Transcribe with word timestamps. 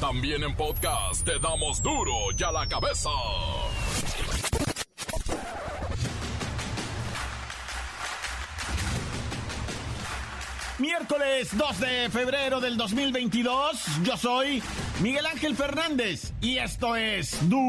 También 0.00 0.44
en 0.44 0.54
podcast 0.54 1.24
te 1.24 1.38
damos 1.40 1.82
duro 1.82 2.12
y 2.36 2.42
a 2.44 2.52
la 2.52 2.68
cabeza. 2.68 3.10
Miércoles 10.78 11.48
2 11.56 11.80
de 11.80 12.08
febrero 12.10 12.60
del 12.60 12.76
2022, 12.76 14.04
yo 14.04 14.16
soy 14.16 14.62
Miguel 15.00 15.26
Ángel 15.26 15.56
Fernández 15.56 16.32
y 16.40 16.58
esto 16.58 16.94
es 16.94 17.36
Duro 17.48 17.66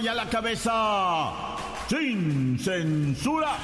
y 0.00 0.06
a 0.06 0.14
la 0.14 0.28
cabeza 0.28 1.32
sin 1.88 2.56
censura. 2.56 3.56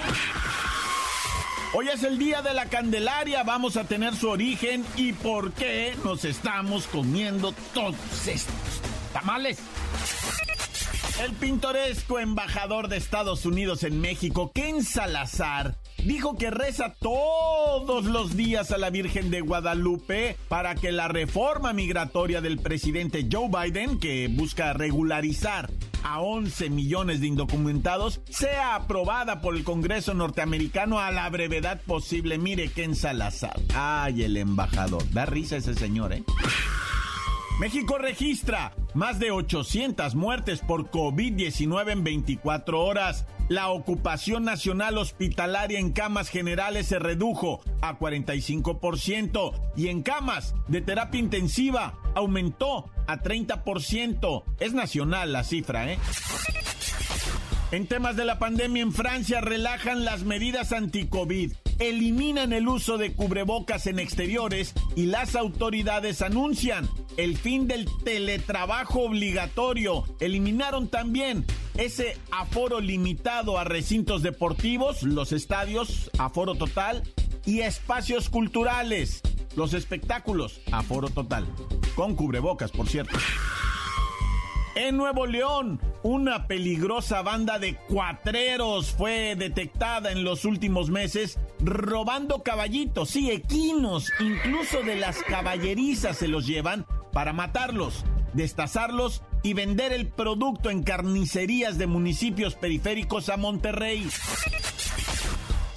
Hoy 1.72 1.88
es 1.88 2.02
el 2.04 2.18
día 2.18 2.42
de 2.42 2.54
la 2.54 2.66
Candelaria, 2.66 3.42
vamos 3.42 3.76
a 3.76 3.84
tener 3.84 4.14
su 4.14 4.28
origen 4.28 4.84
y 4.96 5.12
por 5.12 5.52
qué 5.52 5.94
nos 6.04 6.24
estamos 6.24 6.86
comiendo 6.86 7.52
todos 7.74 8.26
estos 8.26 8.54
tamales. 9.12 9.58
El 11.22 11.32
pintoresco 11.32 12.18
embajador 12.18 12.88
de 12.88 12.98
Estados 12.98 13.46
Unidos 13.46 13.82
en 13.82 14.00
México, 14.00 14.52
Ken 14.54 14.84
Salazar, 14.84 15.76
dijo 16.04 16.36
que 16.36 16.50
reza 16.50 16.94
todos 17.00 18.04
los 18.04 18.36
días 18.36 18.70
a 18.70 18.78
la 18.78 18.90
Virgen 18.90 19.30
de 19.30 19.40
Guadalupe 19.40 20.36
para 20.48 20.74
que 20.74 20.92
la 20.92 21.08
reforma 21.08 21.72
migratoria 21.72 22.40
del 22.40 22.58
presidente 22.58 23.26
Joe 23.30 23.48
Biden, 23.48 23.98
que 23.98 24.28
busca 24.28 24.72
regularizar 24.72 25.70
a 26.06 26.20
11 26.20 26.70
millones 26.70 27.20
de 27.20 27.26
indocumentados, 27.26 28.20
sea 28.30 28.76
aprobada 28.76 29.40
por 29.40 29.56
el 29.56 29.64
Congreso 29.64 30.14
norteamericano 30.14 31.00
a 31.00 31.10
la 31.10 31.28
brevedad 31.30 31.80
posible. 31.82 32.38
Mire, 32.38 32.68
Ken 32.68 32.94
Salazar. 32.94 33.60
Ay, 33.74 34.22
el 34.22 34.36
embajador. 34.36 35.02
Da 35.10 35.26
risa 35.26 35.56
ese 35.56 35.74
señor, 35.74 36.12
¿eh? 36.12 36.22
México 37.58 37.96
registra 37.96 38.74
más 38.92 39.18
de 39.18 39.30
800 39.30 40.14
muertes 40.14 40.60
por 40.60 40.90
COVID-19 40.90 41.90
en 41.90 42.04
24 42.04 42.84
horas. 42.84 43.24
La 43.48 43.70
ocupación 43.70 44.44
nacional 44.44 44.98
hospitalaria 44.98 45.78
en 45.78 45.92
camas 45.92 46.28
generales 46.28 46.88
se 46.88 46.98
redujo 46.98 47.62
a 47.80 47.98
45% 47.98 49.52
y 49.74 49.88
en 49.88 50.02
camas 50.02 50.54
de 50.68 50.82
terapia 50.82 51.18
intensiva 51.18 51.98
aumentó 52.14 52.90
a 53.06 53.22
30%. 53.22 54.44
Es 54.60 54.74
nacional 54.74 55.32
la 55.32 55.42
cifra, 55.42 55.90
¿eh? 55.90 55.98
En 57.72 57.86
temas 57.86 58.16
de 58.16 58.26
la 58.26 58.38
pandemia 58.38 58.82
en 58.82 58.92
Francia 58.92 59.40
relajan 59.40 60.04
las 60.04 60.24
medidas 60.24 60.72
anti-COVID 60.72 61.52
eliminan 61.78 62.52
el 62.52 62.68
uso 62.68 62.98
de 62.98 63.12
cubrebocas 63.12 63.86
en 63.86 63.98
exteriores 63.98 64.74
y 64.94 65.06
las 65.06 65.36
autoridades 65.36 66.22
anuncian 66.22 66.88
el 67.16 67.36
fin 67.36 67.66
del 67.66 67.88
teletrabajo 68.04 69.02
obligatorio. 69.02 70.04
Eliminaron 70.20 70.88
también 70.88 71.44
ese 71.76 72.16
aforo 72.30 72.80
limitado 72.80 73.58
a 73.58 73.64
recintos 73.64 74.22
deportivos, 74.22 75.02
los 75.02 75.32
estadios, 75.32 76.10
aforo 76.18 76.54
total, 76.54 77.02
y 77.44 77.60
espacios 77.60 78.28
culturales, 78.28 79.22
los 79.54 79.72
espectáculos, 79.72 80.60
aforo 80.72 81.08
total. 81.08 81.46
Con 81.94 82.14
cubrebocas, 82.14 82.72
por 82.72 82.88
cierto. 82.88 83.16
En 84.76 84.98
Nuevo 84.98 85.24
León, 85.24 85.80
una 86.02 86.46
peligrosa 86.46 87.22
banda 87.22 87.58
de 87.58 87.76
cuatreros 87.88 88.90
fue 88.90 89.34
detectada 89.34 90.12
en 90.12 90.22
los 90.22 90.44
últimos 90.44 90.90
meses 90.90 91.38
robando 91.60 92.42
caballitos, 92.42 93.08
sí, 93.08 93.30
equinos, 93.30 94.12
incluso 94.20 94.82
de 94.82 94.96
las 94.96 95.22
caballerizas 95.22 96.18
se 96.18 96.28
los 96.28 96.46
llevan 96.46 96.84
para 97.14 97.32
matarlos, 97.32 98.04
destazarlos 98.34 99.22
y 99.42 99.54
vender 99.54 99.94
el 99.94 100.08
producto 100.08 100.68
en 100.68 100.82
carnicerías 100.82 101.78
de 101.78 101.86
municipios 101.86 102.54
periféricos 102.54 103.30
a 103.30 103.38
Monterrey. 103.38 104.06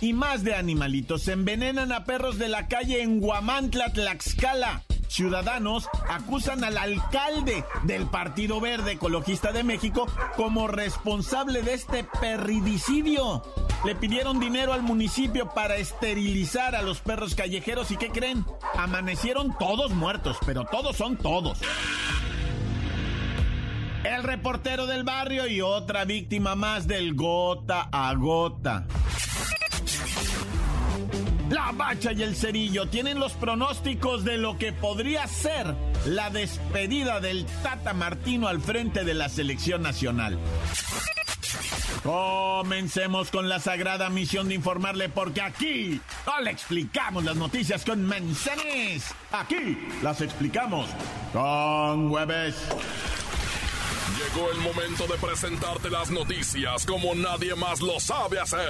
Y 0.01 0.11
más 0.11 0.43
de 0.43 0.55
animalitos, 0.55 1.29
envenenan 1.29 1.93
a 1.93 2.03
perros 2.03 2.37
de 2.37 2.49
la 2.49 2.67
calle 2.67 3.01
en 3.01 3.21
Guamantla, 3.21 3.93
Tlaxcala. 3.93 4.83
Ciudadanos 5.09 5.89
acusan 6.07 6.63
al 6.63 6.77
alcalde 6.77 7.65
del 7.81 8.05
Partido 8.05 8.61
Verde 8.61 8.91
Ecologista 8.91 9.51
de 9.51 9.63
México 9.63 10.05
como 10.37 10.67
responsable 10.67 11.63
de 11.63 11.73
este 11.73 12.03
perridicidio. 12.21 13.41
Le 13.83 13.95
pidieron 13.95 14.39
dinero 14.39 14.71
al 14.71 14.83
municipio 14.83 15.49
para 15.49 15.77
esterilizar 15.77 16.75
a 16.75 16.83
los 16.83 16.99
perros 16.99 17.33
callejeros 17.33 17.89
y 17.89 17.97
¿qué 17.97 18.09
creen? 18.09 18.45
Amanecieron 18.77 19.57
todos 19.57 19.91
muertos, 19.91 20.37
pero 20.45 20.65
todos 20.65 20.95
son 20.95 21.17
todos. 21.17 21.59
El 24.03 24.23
reportero 24.23 24.85
del 24.85 25.03
barrio 25.03 25.47
y 25.47 25.61
otra 25.61 26.05
víctima 26.05 26.53
más 26.53 26.87
del 26.87 27.15
gota 27.15 27.89
a 27.91 28.13
gota. 28.13 28.85
La 31.49 31.71
Bacha 31.71 32.11
y 32.11 32.21
el 32.21 32.35
Cerillo 32.35 32.87
tienen 32.87 33.19
los 33.19 33.33
pronósticos 33.33 34.23
de 34.23 34.37
lo 34.37 34.57
que 34.57 34.71
podría 34.71 35.25
ser 35.27 35.75
la 36.05 36.29
despedida 36.29 37.19
del 37.19 37.45
Tata 37.63 37.93
Martino 37.93 38.47
al 38.47 38.61
frente 38.61 39.03
de 39.03 39.15
la 39.15 39.29
selección 39.29 39.81
nacional. 39.81 40.37
Comencemos 42.03 43.31
con 43.31 43.49
la 43.49 43.59
sagrada 43.59 44.09
misión 44.09 44.47
de 44.47 44.55
informarle 44.55 45.09
porque 45.09 45.41
aquí 45.41 45.99
no 46.25 46.41
le 46.41 46.51
explicamos 46.51 47.23
las 47.23 47.35
noticias 47.35 47.83
con 47.83 48.05
manzanes. 48.05 49.13
Aquí 49.31 49.77
las 50.03 50.21
explicamos 50.21 50.87
con 51.33 52.11
hueves. 52.11 52.55
Llegó 54.17 54.51
el 54.51 54.57
momento 54.59 55.07
de 55.07 55.17
presentarte 55.17 55.89
las 55.89 56.11
noticias 56.11 56.85
como 56.85 57.15
nadie 57.15 57.55
más 57.55 57.81
lo 57.81 57.99
sabe 57.99 58.39
hacer. 58.39 58.69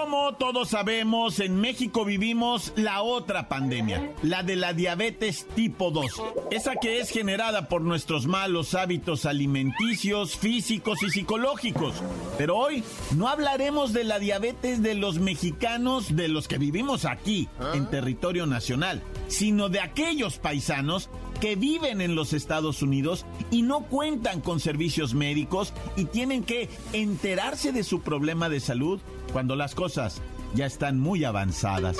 Como 0.00 0.32
todos 0.34 0.68
sabemos, 0.68 1.40
en 1.40 1.60
México 1.60 2.04
vivimos 2.04 2.72
la 2.76 3.02
otra 3.02 3.48
pandemia, 3.48 4.12
la 4.22 4.44
de 4.44 4.54
la 4.54 4.72
diabetes 4.72 5.46
tipo 5.56 5.90
2, 5.90 6.06
esa 6.52 6.76
que 6.76 7.00
es 7.00 7.10
generada 7.10 7.68
por 7.68 7.82
nuestros 7.82 8.26
malos 8.28 8.74
hábitos 8.74 9.26
alimenticios, 9.26 10.36
físicos 10.36 11.02
y 11.02 11.10
psicológicos. 11.10 11.96
Pero 12.38 12.56
hoy 12.56 12.84
no 13.16 13.28
hablaremos 13.28 13.92
de 13.92 14.04
la 14.04 14.20
diabetes 14.20 14.82
de 14.82 14.94
los 14.94 15.18
mexicanos, 15.18 16.14
de 16.14 16.28
los 16.28 16.46
que 16.46 16.58
vivimos 16.58 17.04
aquí, 17.04 17.48
en 17.74 17.90
territorio 17.90 18.46
nacional, 18.46 19.02
sino 19.26 19.68
de 19.68 19.80
aquellos 19.80 20.38
paisanos 20.38 21.10
que 21.40 21.56
viven 21.56 22.00
en 22.00 22.14
los 22.14 22.32
Estados 22.32 22.82
Unidos 22.82 23.24
y 23.50 23.62
no 23.62 23.80
cuentan 23.80 24.40
con 24.40 24.60
servicios 24.60 25.14
médicos 25.14 25.72
y 25.96 26.06
tienen 26.06 26.44
que 26.44 26.68
enterarse 26.92 27.72
de 27.72 27.84
su 27.84 28.00
problema 28.00 28.48
de 28.48 28.60
salud 28.60 29.00
cuando 29.32 29.56
las 29.56 29.74
cosas 29.74 30.20
ya 30.54 30.66
están 30.66 30.98
muy 30.98 31.24
avanzadas. 31.24 31.98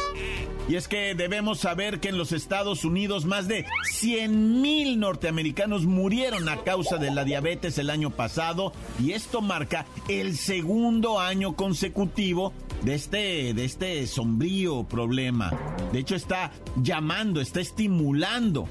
Y 0.69 0.77
es 0.77 0.89
que 0.89 1.15
debemos 1.15 1.61
saber 1.61 2.01
que 2.01 2.09
en 2.09 2.19
los 2.19 2.33
Estados 2.33 2.85
Unidos 2.85 3.25
más 3.25 3.49
de 3.49 3.67
100 3.93 4.61
mil 4.61 4.99
norteamericanos 4.99 5.85
murieron 5.85 6.49
a 6.49 6.59
causa 6.59 6.97
de 6.97 7.11
la 7.11 7.25
diabetes 7.25 7.79
el 7.79 7.91
año 7.91 8.11
pasado 8.11 8.73
y 9.03 9.13
esto 9.13 9.41
marca 9.41 9.87
el 10.09 10.37
segundo 10.37 11.21
año 11.21 11.57
consecutivo 11.57 12.53
de 12.83 12.95
este, 12.95 13.55
de 13.55 13.65
este 13.65 14.07
sombrío 14.07 14.85
problema. 14.85 15.53
De 15.93 16.01
hecho 16.01 16.15
está 16.15 16.53
llamando, 16.77 17.41
está 17.41 17.61
estimulando 17.61 18.69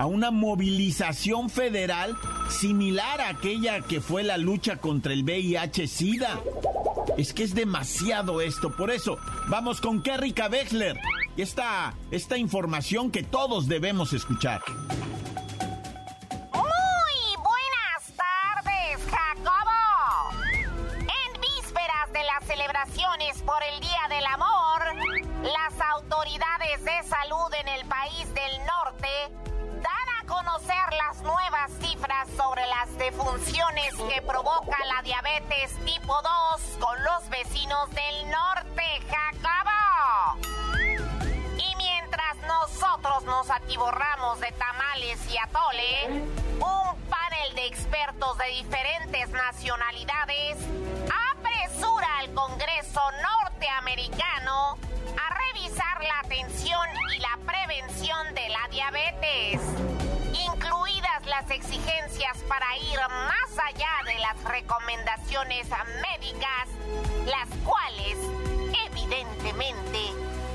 a 0.00 0.06
una 0.06 0.30
movilización 0.30 1.50
federal 1.50 2.16
similar 2.48 3.20
a 3.20 3.28
aquella 3.28 3.82
que 3.82 4.00
fue 4.00 4.22
la 4.22 4.38
lucha 4.38 4.78
contra 4.78 5.12
el 5.12 5.24
VIH-Sida. 5.24 6.40
Es 7.18 7.34
que 7.34 7.42
es 7.42 7.54
demasiado 7.54 8.40
esto, 8.40 8.74
por 8.74 8.90
eso 8.90 9.18
vamos 9.48 9.82
con 9.82 10.02
Kerrika 10.02 10.48
Wexler 10.48 10.98
esta, 11.36 11.92
esta 12.10 12.38
información 12.38 13.10
que 13.10 13.22
todos 13.22 13.68
debemos 13.68 14.14
escuchar. 14.14 14.62
Muy 16.54 17.36
buenas 17.36 18.16
tardes, 18.16 19.04
Jacobo. 19.04 20.30
En 20.96 21.40
vísperas 21.42 22.10
de 22.14 22.24
las 22.24 22.46
celebraciones 22.46 23.42
por 23.42 23.62
el 23.74 23.80
Día 23.80 24.08
del 24.08 24.24
Amor, 24.24 24.80
las 25.42 25.78
autoridades 25.92 26.82
de 26.86 27.06
salud 27.06 27.52
en 27.60 27.68
el 27.68 27.86
país 27.86 28.26
del 28.32 28.64
norte 28.64 29.49
las 30.74 31.20
nuevas 31.22 31.70
cifras 31.80 32.28
sobre 32.36 32.64
las 32.66 32.96
defunciones 32.96 33.92
que 34.08 34.22
provoca 34.22 34.76
la 34.86 35.02
diabetes 35.02 35.74
tipo 35.84 36.14
2 36.52 36.78
con 36.78 37.04
los 37.04 37.28
vecinos 37.28 37.90
del 37.90 38.30
norte, 38.30 38.82
Jacobo. 39.08 40.38
Y 41.58 41.74
mientras 41.76 42.36
nosotros 42.46 43.24
nos 43.24 43.50
atiborramos 43.50 44.38
de 44.40 44.52
tamales 44.52 45.18
y 45.28 45.38
atole, 45.38 46.22
un 46.60 47.00
panel 47.10 47.54
de 47.56 47.66
expertos 47.66 48.38
de 48.38 48.46
diferentes 48.46 49.28
nacionalidades 49.30 50.56
apresura 51.32 52.18
al 52.18 52.32
Congreso 52.32 53.00
norteamericano 53.42 54.78
a 55.18 55.34
exigencias 61.48 62.38
para 62.48 62.66
ir 62.78 62.98
más 63.08 63.64
allá 63.68 63.88
de 64.04 64.18
las 64.18 64.44
recomendaciones 64.44 65.66
médicas, 66.20 66.68
las 67.26 67.48
cuales 67.64 68.16
evidentemente 68.86 69.98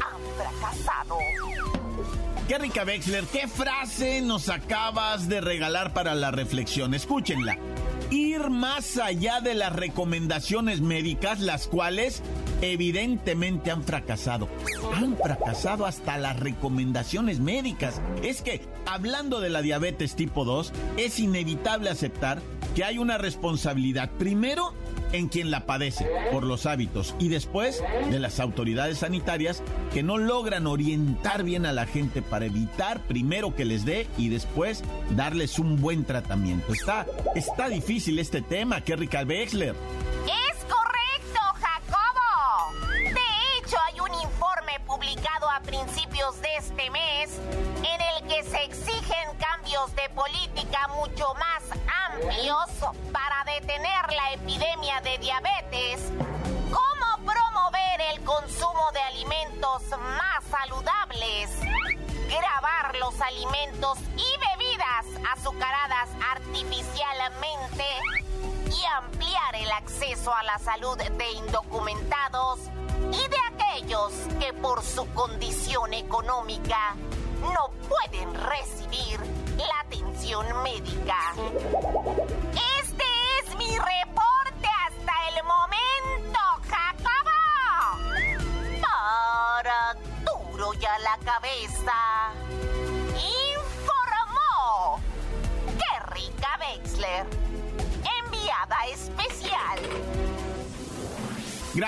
han 0.02 0.22
fracasado. 0.38 1.18
Qué 2.48 2.60
rica, 2.60 2.84
Wexler, 2.84 3.26
¿qué 3.26 3.48
frase 3.48 4.22
nos 4.22 4.50
acabas 4.50 5.28
de 5.28 5.42
regalar 5.42 5.94
para 5.94 6.14
la 6.14 6.30
reflexión? 6.30 6.94
Escúchenla. 6.94 7.58
Ir 8.12 8.52
más 8.52 8.98
allá 8.98 9.42
de 9.42 9.56
las 9.56 9.74
recomendaciones 9.74 10.81
médicas, 10.81 11.40
las 11.40 11.66
cuales 11.68 12.22
evidentemente 12.62 13.72
han 13.72 13.84
fracasado. 13.84 14.48
Han 14.96 15.18
fracasado 15.18 15.86
hasta 15.86 16.18
las 16.18 16.40
recomendaciones 16.40 17.40
médicas. 17.40 18.02
Es 18.24 18.42
que, 18.42 18.62
hablando 18.86 19.40
de 19.40 19.50
la 19.50 19.62
diabetes 19.62 20.16
tipo 20.16 20.46
2, 20.46 20.72
es 20.98 21.19
inevitable 21.19 21.90
aceptar 21.90 22.42
que 22.75 22.84
hay 22.84 22.98
una 22.98 23.18
responsabilidad. 23.18 24.12
Primero, 24.18 24.74
en 25.12 25.30
quien 25.30 25.50
la 25.50 25.66
padece 25.66 26.07
por 26.31 26.44
los 26.44 26.66
hábitos 26.66 27.16
y 27.19 27.30
después 27.30 27.84
de 28.10 28.19
las 28.19 28.40
autoridades 28.40 29.00
sanitarias 29.00 29.63
que 29.94 30.04
no 30.04 30.18
logran 30.18 30.68
orientar 30.68 31.44
bien 31.44 31.66
a 31.66 31.74
la 31.74 31.86
gente 31.86 32.22
para 32.22 32.46
evitar 32.46 33.02
primero 33.07 33.56
que 33.56 33.66
les 33.66 33.86
dé 33.86 34.07
y 34.18 34.30
después 34.30 34.84
darles 35.16 35.57
un 35.57 35.80
buen 35.80 36.04
tratamiento. 36.04 36.74
Está, 36.74 37.06
está 37.36 37.69
difícil 37.69 38.19
este 38.19 38.42
tema, 38.42 38.81
Kerry 38.81 39.10
Wexler. 39.25 39.75
De 46.33 46.56
este 46.57 46.89
mes 46.89 47.39
en 47.77 48.01
el 48.01 48.27
que 48.27 48.44
se 48.44 48.63
exigen 48.63 49.38
cambios 49.38 49.95
de 49.95 50.10
política 50.10 50.88
mucho 50.95 51.31
más 51.36 51.62
amplios 52.10 52.66
para 53.13 53.44
detener 53.45 54.12
la 54.12 54.31
epidemia 54.33 55.01
de 55.01 55.19
diabetes, 55.19 56.12
cómo 56.72 57.31
promover 57.31 58.01
el 58.12 58.24
consumo 58.24 58.92
de 58.94 59.01
alimentos 59.01 59.83
más 60.00 60.44
saludables, 60.50 61.51
grabar 62.28 62.95
los 62.95 63.21
alimentos 63.21 64.00
y 64.18 64.57
bebidas 64.57 65.06
azucaradas 65.31 66.10
artificialmente 66.31 67.86
y 68.75 68.83
ampliar 68.98 69.56
el 69.57 69.71
acceso 69.74 70.33
a 70.33 70.42
la 70.42 70.57
salud 70.57 70.98
de 70.98 71.31
indocumentados 71.33 72.62
y 73.12 73.30
de 73.30 73.38
aquellos 73.53 74.13
que 74.39 74.53
por 74.53 74.83
su 74.83 75.06
condición 75.13 75.94
económica 75.94 76.95
no 77.42 77.75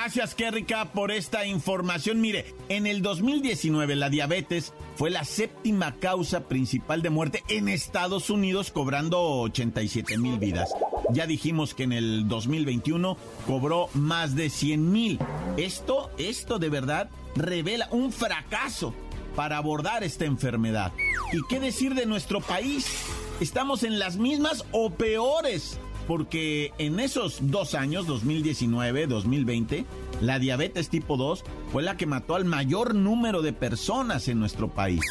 Gracias, 0.08 0.36
Kerrika, 0.36 0.86
por 0.94 1.12
esta 1.12 1.46
información. 1.46 2.22
Mire, 2.22 2.56
en 2.70 2.88
el 2.88 3.02
2019 3.02 3.98
la 3.98 4.10
diabetes 4.10 4.72
fue 4.96 5.10
la 5.10 5.26
séptima 5.26 5.96
causa 5.96 6.48
principal 6.48 7.02
de 7.02 7.10
muerte 7.10 7.44
en 7.50 7.68
Estados 7.68 8.30
Unidos, 8.30 8.72
cobrando 8.72 9.20
87 9.42 10.18
mil 10.18 10.40
vidas. 10.40 10.74
Ya 11.12 11.28
dijimos 11.28 11.74
que 11.74 11.84
en 11.84 11.92
el 11.92 12.26
2021 12.30 13.18
cobró 13.46 13.90
más 13.96 14.34
de 14.34 14.50
100 14.50 14.92
mil. 14.94 15.20
Esto, 15.58 16.10
esto 16.18 16.58
de 16.58 16.70
verdad 16.70 17.10
revela 17.36 17.90
un 17.92 18.14
fracaso 18.14 18.94
para 19.36 19.58
abordar 19.58 20.06
esta 20.06 20.24
enfermedad. 20.24 20.94
¿Y 21.34 21.46
qué 21.50 21.60
decir 21.60 21.96
de 21.96 22.06
nuestro 22.06 22.40
país? 22.40 22.88
Estamos 23.42 23.84
en 23.84 24.00
las 24.00 24.16
mismas 24.16 24.64
o 24.72 24.90
peores 24.90 25.78
porque 26.08 26.74
en 26.78 27.00
esos 27.00 27.40
dos 27.42 27.76
años, 27.76 28.08
2019, 28.08 29.08
2020, 29.08 29.86
la 30.22 30.40
diabetes 30.40 30.90
tipo 30.90 31.18
2 31.18 31.44
fue 31.72 31.84
la 31.84 31.98
que 31.98 32.06
mató 32.06 32.36
al 32.36 32.46
mayor 32.46 32.96
número 32.96 33.42
de 33.42 33.54
personas 33.54 34.28
en 34.30 34.40
nuestro 34.40 34.70
país. 34.70 35.02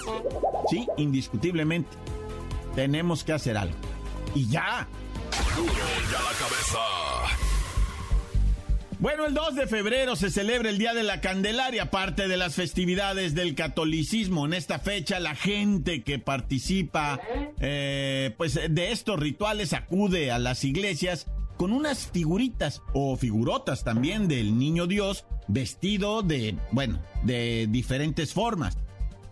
Sí, 0.70 0.87
indiscutiblemente. 0.96 1.90
Tenemos 2.75 3.25
que 3.25 3.34
hacer 3.34 3.56
algo. 3.56 3.76
Y 4.34 4.48
ya. 4.48 4.88
ya 6.10 6.22
la 6.22 6.32
cabeza. 6.38 7.16
Bueno, 8.98 9.26
el 9.26 9.34
2 9.34 9.56
de 9.56 9.66
febrero 9.66 10.16
se 10.16 10.31
celebra 10.31 10.70
el 10.70 10.78
Día 10.78 10.94
de 10.94 11.02
la 11.02 11.20
Candelaria, 11.20 11.90
parte 11.90 12.28
de 12.28 12.38
las 12.38 12.54
festividades 12.54 13.34
del 13.34 13.54
catolicismo. 13.54 14.46
En 14.46 14.54
esta 14.54 14.78
fecha 14.78 15.20
la 15.20 15.34
gente 15.34 16.02
que 16.02 16.19
participa 16.19 17.20
eh, 17.60 18.34
pues, 18.38 18.54
de 18.54 18.93
estos 18.93 19.20
rituales 19.20 19.75
acude 19.75 20.31
a 20.31 20.38
las 20.38 20.64
iglesias 20.64 21.26
con 21.58 21.72
unas 21.72 22.06
figuritas 22.06 22.81
o 22.94 23.16
figurotas 23.16 23.84
también 23.84 24.28
del 24.28 24.58
niño 24.58 24.87
Dios 24.87 25.26
vestido 25.46 26.22
de, 26.22 26.56
bueno, 26.72 27.02
de 27.22 27.66
diferentes 27.69 28.32
formas. 28.32 28.78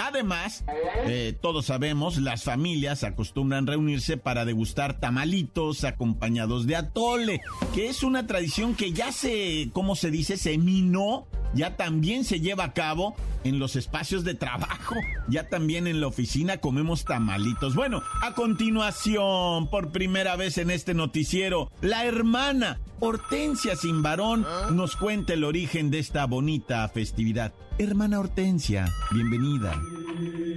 Además, 0.06 0.65
eh, 1.06 1.35
todos 1.41 1.65
sabemos, 1.65 2.19
las 2.19 2.45
familias 2.45 3.05
acostumbran 3.05 3.67
reunirse 3.67 4.19
para 4.19 4.45
degustar 4.45 5.01
tamalitos 5.01 5.83
acompañados 5.85 6.67
de 6.67 6.76
atole, 6.76 7.40
que 7.75 7.88
es 7.88 8.02
una 8.02 8.26
tradición 8.26 8.75
que 8.75 8.93
ya 8.93 9.12
se, 9.12 9.71
¿cómo 9.73 9.97
se 9.97 10.11
dice? 10.11 10.37
Se 10.37 10.59
minó, 10.59 11.26
ya 11.54 11.76
también 11.76 12.25
se 12.25 12.40
lleva 12.40 12.64
a 12.64 12.73
cabo 12.73 13.16
en 13.44 13.58
los 13.58 13.76
espacios 13.76 14.25
de 14.25 14.34
trabajo, 14.34 14.96
ya 15.28 15.49
también 15.49 15.87
en 15.87 16.00
la 16.00 16.06
oficina 16.06 16.58
comemos 16.58 17.04
tamalitos. 17.04 17.75
Bueno, 17.75 18.02
a 18.23 18.34
continuación, 18.34 19.68
por 19.68 19.92
primera 19.92 20.37
vez 20.37 20.58
en 20.58 20.70
este 20.70 20.94
noticiero, 20.94 21.70
la 21.80 22.04
hermana 22.04 22.80
Hortensia 23.00 23.76
Sin 23.76 24.02
Varón 24.02 24.46
nos 24.70 24.96
cuenta 24.96 25.34
el 25.34 25.44
origen 25.44 25.90
de 25.90 25.99
esta 25.99 26.26
bonita 26.26 26.88
festividad. 26.88 27.52
Hermana 27.78 28.20
Hortensia, 28.20 28.87
bienvenida. 29.11 29.80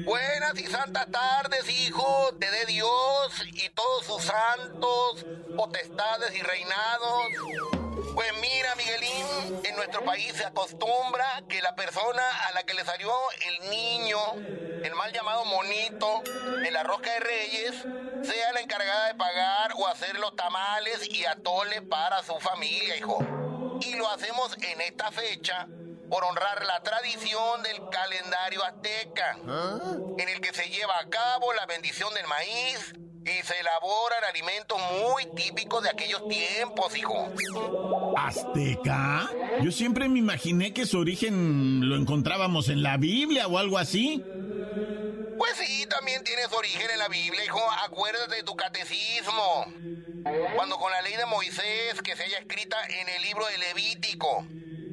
Buenas 0.06 0.60
y 0.60 0.68
santas 0.68 1.08
tardes, 1.12 1.68
hijo, 1.82 2.30
te 2.40 2.46
dé 2.50 2.66
Dios 2.68 2.88
y 3.54 3.70
todos 3.70 4.06
sus 4.06 4.22
santos, 4.22 5.26
potestades 5.56 6.32
y 6.36 6.42
reinados. 6.42 7.87
Pues 8.14 8.34
mira, 8.42 8.76
Miguelín, 8.76 9.62
en 9.64 9.76
nuestro 9.76 10.04
país 10.04 10.34
se 10.34 10.46
acostumbra 10.46 11.44
que 11.48 11.62
la 11.62 11.76
persona 11.76 12.24
a 12.48 12.54
la 12.54 12.64
que 12.64 12.74
le 12.74 12.84
salió 12.84 13.12
el 13.46 13.70
niño, 13.70 14.18
el 14.84 14.94
mal 14.96 15.12
llamado 15.12 15.46
monito, 15.46 16.24
en 16.66 16.74
la 16.74 16.84
rosca 16.84 17.12
de 17.14 17.20
reyes, 17.20 17.76
sea 18.24 18.52
la 18.54 18.62
encargada 18.62 19.08
de 19.08 19.16
pagar 19.16 19.74
o 19.78 19.88
hacer 19.88 20.18
los 20.20 20.36
tamales 20.36 21.08
y 21.10 21.26
atole 21.26 21.82
para 21.84 22.24
su 22.24 22.40
familia, 22.40 22.98
hijo. 22.98 23.20
Y 23.82 23.96
lo 23.96 24.10
hacemos 24.10 24.56
en 24.58 24.82
esta 24.82 25.12
fecha 25.12 25.68
por 26.10 26.24
honrar 26.24 26.66
la 26.66 26.82
tradición 26.82 27.62
del 27.64 27.90
calendario 27.90 28.64
azteca, 28.64 29.38
en 30.18 30.30
el 30.30 30.42
que 30.42 30.54
se 30.54 30.70
lleva 30.70 30.98
a 31.00 31.10
cabo 31.10 31.54
la 31.54 31.66
bendición 31.66 32.14
del 32.14 32.26
maíz 32.28 32.94
y 33.28 33.44
se 33.44 33.60
elaboran 33.60 34.24
alimentos 34.30 34.78
muy 35.06 35.26
típicos 35.36 35.84
de 35.84 35.90
aquellos 35.90 36.28
tiempos, 36.30 36.96
hijo. 36.98 37.34
¿Azteca? 38.16 39.30
Yo 39.62 39.72
siempre 39.72 40.08
me 40.08 40.20
imaginé 40.20 40.74
que 40.74 40.86
su 40.86 41.00
origen 41.00 41.90
lo 41.90 41.98
encontrábamos 41.98 42.70
en 42.70 42.84
la 42.84 42.98
Biblia 42.98 43.48
o 43.48 43.58
algo 43.58 43.78
así. 43.78 44.24
Pues 45.38 45.58
sí, 45.58 45.86
también 45.88 46.24
tiene 46.24 46.44
su 46.44 46.56
origen 46.56 46.90
en 46.90 47.00
la 47.00 47.10
Biblia, 47.10 47.44
hijo. 47.44 47.62
Acuérdate 47.84 48.36
de 48.36 48.44
tu 48.44 48.56
catecismo. 48.56 49.66
Cuando 50.56 50.78
con 50.78 50.92
la 50.92 51.02
ley 51.02 51.16
de 51.16 51.26
Moisés, 51.26 52.02
que 52.04 52.16
se 52.16 52.24
haya 52.24 52.40
escrita 52.40 52.78
en 52.90 53.10
el 53.10 53.22
libro 53.24 53.46
de 53.48 53.58
Levítico, 53.58 54.46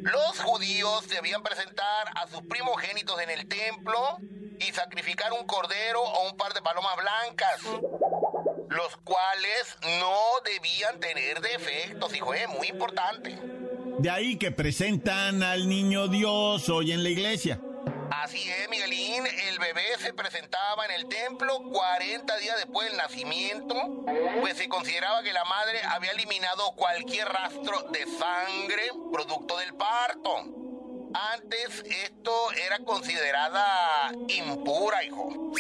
los 0.02 0.40
judíos 0.40 1.08
debían 1.08 1.42
presentar 1.42 2.10
a 2.16 2.26
sus 2.26 2.42
primogénitos 2.42 3.20
en 3.20 3.30
el 3.30 3.46
templo 3.46 4.18
y 4.58 4.72
sacrificar 4.72 5.32
un 5.32 5.46
cordero 5.46 6.02
o 6.02 6.30
un 6.30 6.36
par 6.36 6.52
de 6.52 6.62
palomas 6.62 6.96
blancas. 6.96 7.60
Los 8.74 8.96
cuales 8.98 9.76
no 10.00 10.16
debían 10.44 10.98
tener 11.00 11.40
defectos, 11.40 12.14
hijo, 12.14 12.34
es 12.34 12.48
muy 12.48 12.68
importante. 12.68 13.38
De 13.98 14.10
ahí 14.10 14.36
que 14.36 14.50
presentan 14.50 15.42
al 15.42 15.68
niño 15.68 16.08
Dios 16.08 16.68
hoy 16.68 16.92
en 16.92 17.02
la 17.02 17.08
iglesia. 17.08 17.60
Así 18.10 18.50
es, 18.50 18.68
Miguelín, 18.68 19.24
el 19.26 19.58
bebé 19.58 19.84
se 19.98 20.12
presentaba 20.12 20.84
en 20.86 20.92
el 20.92 21.08
templo 21.08 21.62
40 21.72 22.36
días 22.38 22.56
después 22.56 22.88
del 22.88 22.96
nacimiento, 22.96 23.74
pues 24.40 24.56
se 24.56 24.68
consideraba 24.68 25.22
que 25.22 25.32
la 25.32 25.44
madre 25.44 25.80
había 25.82 26.10
eliminado 26.12 26.72
cualquier 26.74 27.28
rastro 27.28 27.82
de 27.92 28.04
sangre 28.06 28.82
producto 29.12 29.56
del 29.58 29.74
parto. 29.74 30.63
Antes 31.14 31.84
esto 31.86 32.32
era 32.66 32.80
considerada 32.80 34.12
impura, 34.28 35.04
hijo. 35.04 35.52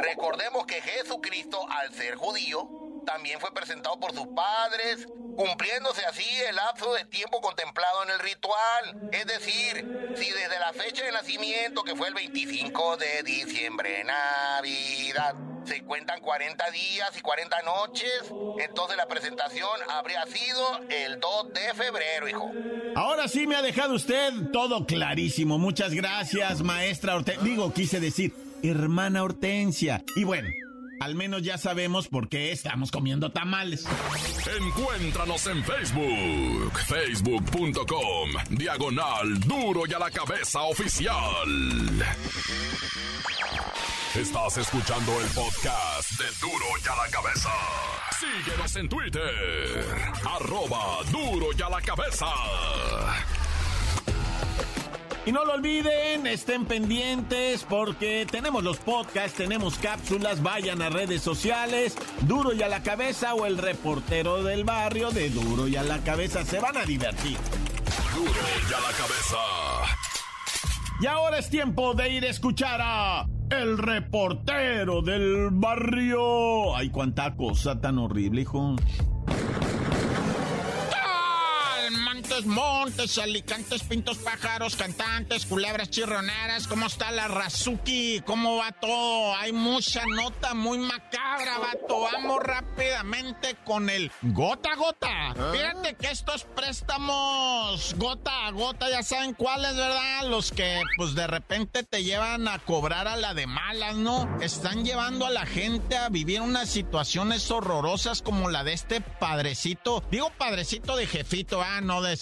Recordemos 0.00 0.66
que 0.66 0.80
Jesucristo, 0.82 1.64
al 1.70 1.92
ser 1.92 2.16
judío, 2.16 2.68
también 3.06 3.38
fue 3.38 3.52
presentado 3.54 3.98
por 4.00 4.12
sus 4.12 4.26
padres, 4.28 5.06
cumpliéndose 5.40 6.04
así 6.04 6.26
el 6.50 6.54
lapso 6.54 6.92
de 6.92 7.06
tiempo 7.06 7.40
contemplado 7.40 8.02
en 8.04 8.10
el 8.10 8.18
ritual. 8.18 9.08
Es 9.10 9.24
decir, 9.24 10.12
si 10.14 10.30
desde 10.30 10.58
la 10.58 10.74
fecha 10.74 11.02
de 11.02 11.12
nacimiento, 11.12 11.82
que 11.82 11.96
fue 11.96 12.08
el 12.08 12.14
25 12.14 12.98
de 12.98 13.22
diciembre, 13.22 14.04
Navidad, 14.04 15.34
se 15.64 15.82
cuentan 15.84 16.20
40 16.20 16.70
días 16.72 17.16
y 17.16 17.22
40 17.22 17.62
noches, 17.62 18.30
entonces 18.58 18.98
la 18.98 19.06
presentación 19.06 19.70
habría 19.88 20.26
sido 20.26 20.80
el 20.90 21.18
2 21.18 21.54
de 21.54 21.74
febrero, 21.74 22.28
hijo. 22.28 22.50
Ahora 22.94 23.26
sí 23.26 23.46
me 23.46 23.56
ha 23.56 23.62
dejado 23.62 23.94
usted 23.94 24.34
todo 24.52 24.84
clarísimo. 24.84 25.58
Muchas 25.58 25.94
gracias, 25.94 26.60
maestra 26.60 27.16
Hortensia. 27.16 27.42
Digo, 27.42 27.72
quise 27.72 27.98
decir, 27.98 28.34
hermana 28.62 29.22
Hortensia. 29.22 30.04
Y 30.16 30.24
bueno. 30.24 30.50
Al 31.00 31.14
menos 31.14 31.40
ya 31.40 31.56
sabemos 31.56 32.08
por 32.08 32.28
qué 32.28 32.52
estamos 32.52 32.90
comiendo 32.90 33.32
tamales. 33.32 33.86
Encuéntranos 34.60 35.46
en 35.46 35.64
Facebook, 35.64 36.78
facebook.com, 36.86 38.30
diagonal 38.50 39.40
duro 39.40 39.84
y 39.88 39.94
a 39.94 39.98
la 39.98 40.10
cabeza 40.10 40.60
oficial. 40.60 41.16
Estás 44.14 44.58
escuchando 44.58 45.18
el 45.22 45.28
podcast 45.28 46.10
de 46.18 46.26
duro 46.38 46.66
y 46.84 46.88
a 46.88 46.96
la 46.96 47.10
cabeza. 47.10 47.50
Síguenos 48.20 48.76
en 48.76 48.88
Twitter, 48.90 49.86
arroba 50.26 50.98
duro 51.10 51.46
y 51.56 51.62
a 51.62 51.70
la 51.70 51.80
cabeza. 51.80 52.26
Y 55.26 55.32
no 55.32 55.44
lo 55.44 55.52
olviden, 55.52 56.26
estén 56.26 56.64
pendientes 56.64 57.66
porque 57.68 58.26
tenemos 58.30 58.64
los 58.64 58.78
podcasts, 58.78 59.36
tenemos 59.36 59.76
cápsulas, 59.76 60.42
vayan 60.42 60.80
a 60.80 60.88
redes 60.88 61.20
sociales, 61.20 61.94
Duro 62.22 62.54
y 62.54 62.62
a 62.62 62.68
la 62.68 62.82
cabeza 62.82 63.34
o 63.34 63.44
el 63.44 63.58
reportero 63.58 64.42
del 64.42 64.64
barrio 64.64 65.10
de 65.10 65.28
Duro 65.28 65.68
y 65.68 65.76
a 65.76 65.82
la 65.82 65.98
cabeza, 65.98 66.44
se 66.44 66.58
van 66.58 66.78
a 66.78 66.84
divertir. 66.84 67.36
Duro 68.14 68.30
y 68.30 68.72
a 68.72 68.80
la 68.80 68.96
cabeza. 68.96 69.36
Y 71.02 71.06
ahora 71.06 71.38
es 71.38 71.50
tiempo 71.50 71.92
de 71.92 72.10
ir 72.10 72.24
a 72.24 72.28
escuchar 72.28 72.80
a 72.82 73.26
el 73.50 73.78
reportero 73.78 75.02
del 75.02 75.48
barrio. 75.50 76.76
Ay, 76.76 76.90
cuánta 76.90 77.36
cosa 77.36 77.80
tan 77.80 77.98
horrible, 77.98 78.42
hijo. 78.42 78.76
Montes, 82.46 83.18
alicantes, 83.18 83.82
pintos, 83.82 84.18
pájaros, 84.18 84.76
cantantes, 84.76 85.46
culebras 85.46 85.90
chirroneras. 85.90 86.66
¿Cómo 86.66 86.86
está 86.86 87.10
la 87.10 87.28
Razuki? 87.28 88.20
¿Cómo 88.24 88.56
va 88.56 88.72
todo? 88.72 89.34
Hay 89.36 89.52
mucha 89.52 90.04
nota 90.06 90.54
muy 90.54 90.78
macabra, 90.78 91.58
vato. 91.58 92.00
Vamos 92.00 92.38
rápidamente 92.42 93.56
con 93.64 93.90
el 93.90 94.10
gota 94.22 94.72
a 94.72 94.76
gota. 94.76 95.08
¿Ah? 95.10 95.52
Fíjate 95.52 95.94
que 95.94 96.10
estos 96.10 96.44
préstamos 96.44 97.94
gota 97.96 98.46
a 98.46 98.50
gota, 98.50 98.90
ya 98.90 99.02
saben 99.02 99.34
cuáles, 99.34 99.76
¿verdad? 99.76 100.28
Los 100.28 100.52
que, 100.52 100.82
pues 100.96 101.14
de 101.14 101.26
repente 101.26 101.82
te 101.82 102.04
llevan 102.04 102.48
a 102.48 102.58
cobrar 102.58 103.08
a 103.08 103.16
la 103.16 103.34
de 103.34 103.46
malas, 103.46 103.96
¿no? 103.96 104.28
Están 104.40 104.84
llevando 104.84 105.26
a 105.26 105.30
la 105.30 105.46
gente 105.46 105.96
a 105.96 106.08
vivir 106.08 106.40
unas 106.40 106.68
situaciones 106.68 107.50
horrorosas 107.50 108.22
como 108.22 108.50
la 108.50 108.64
de 108.64 108.72
este 108.72 109.00
padrecito. 109.00 110.02
Digo 110.10 110.30
padrecito 110.38 110.96
de 110.96 111.06
jefito, 111.06 111.62
ah, 111.62 111.80
no 111.80 112.02
de 112.02 112.12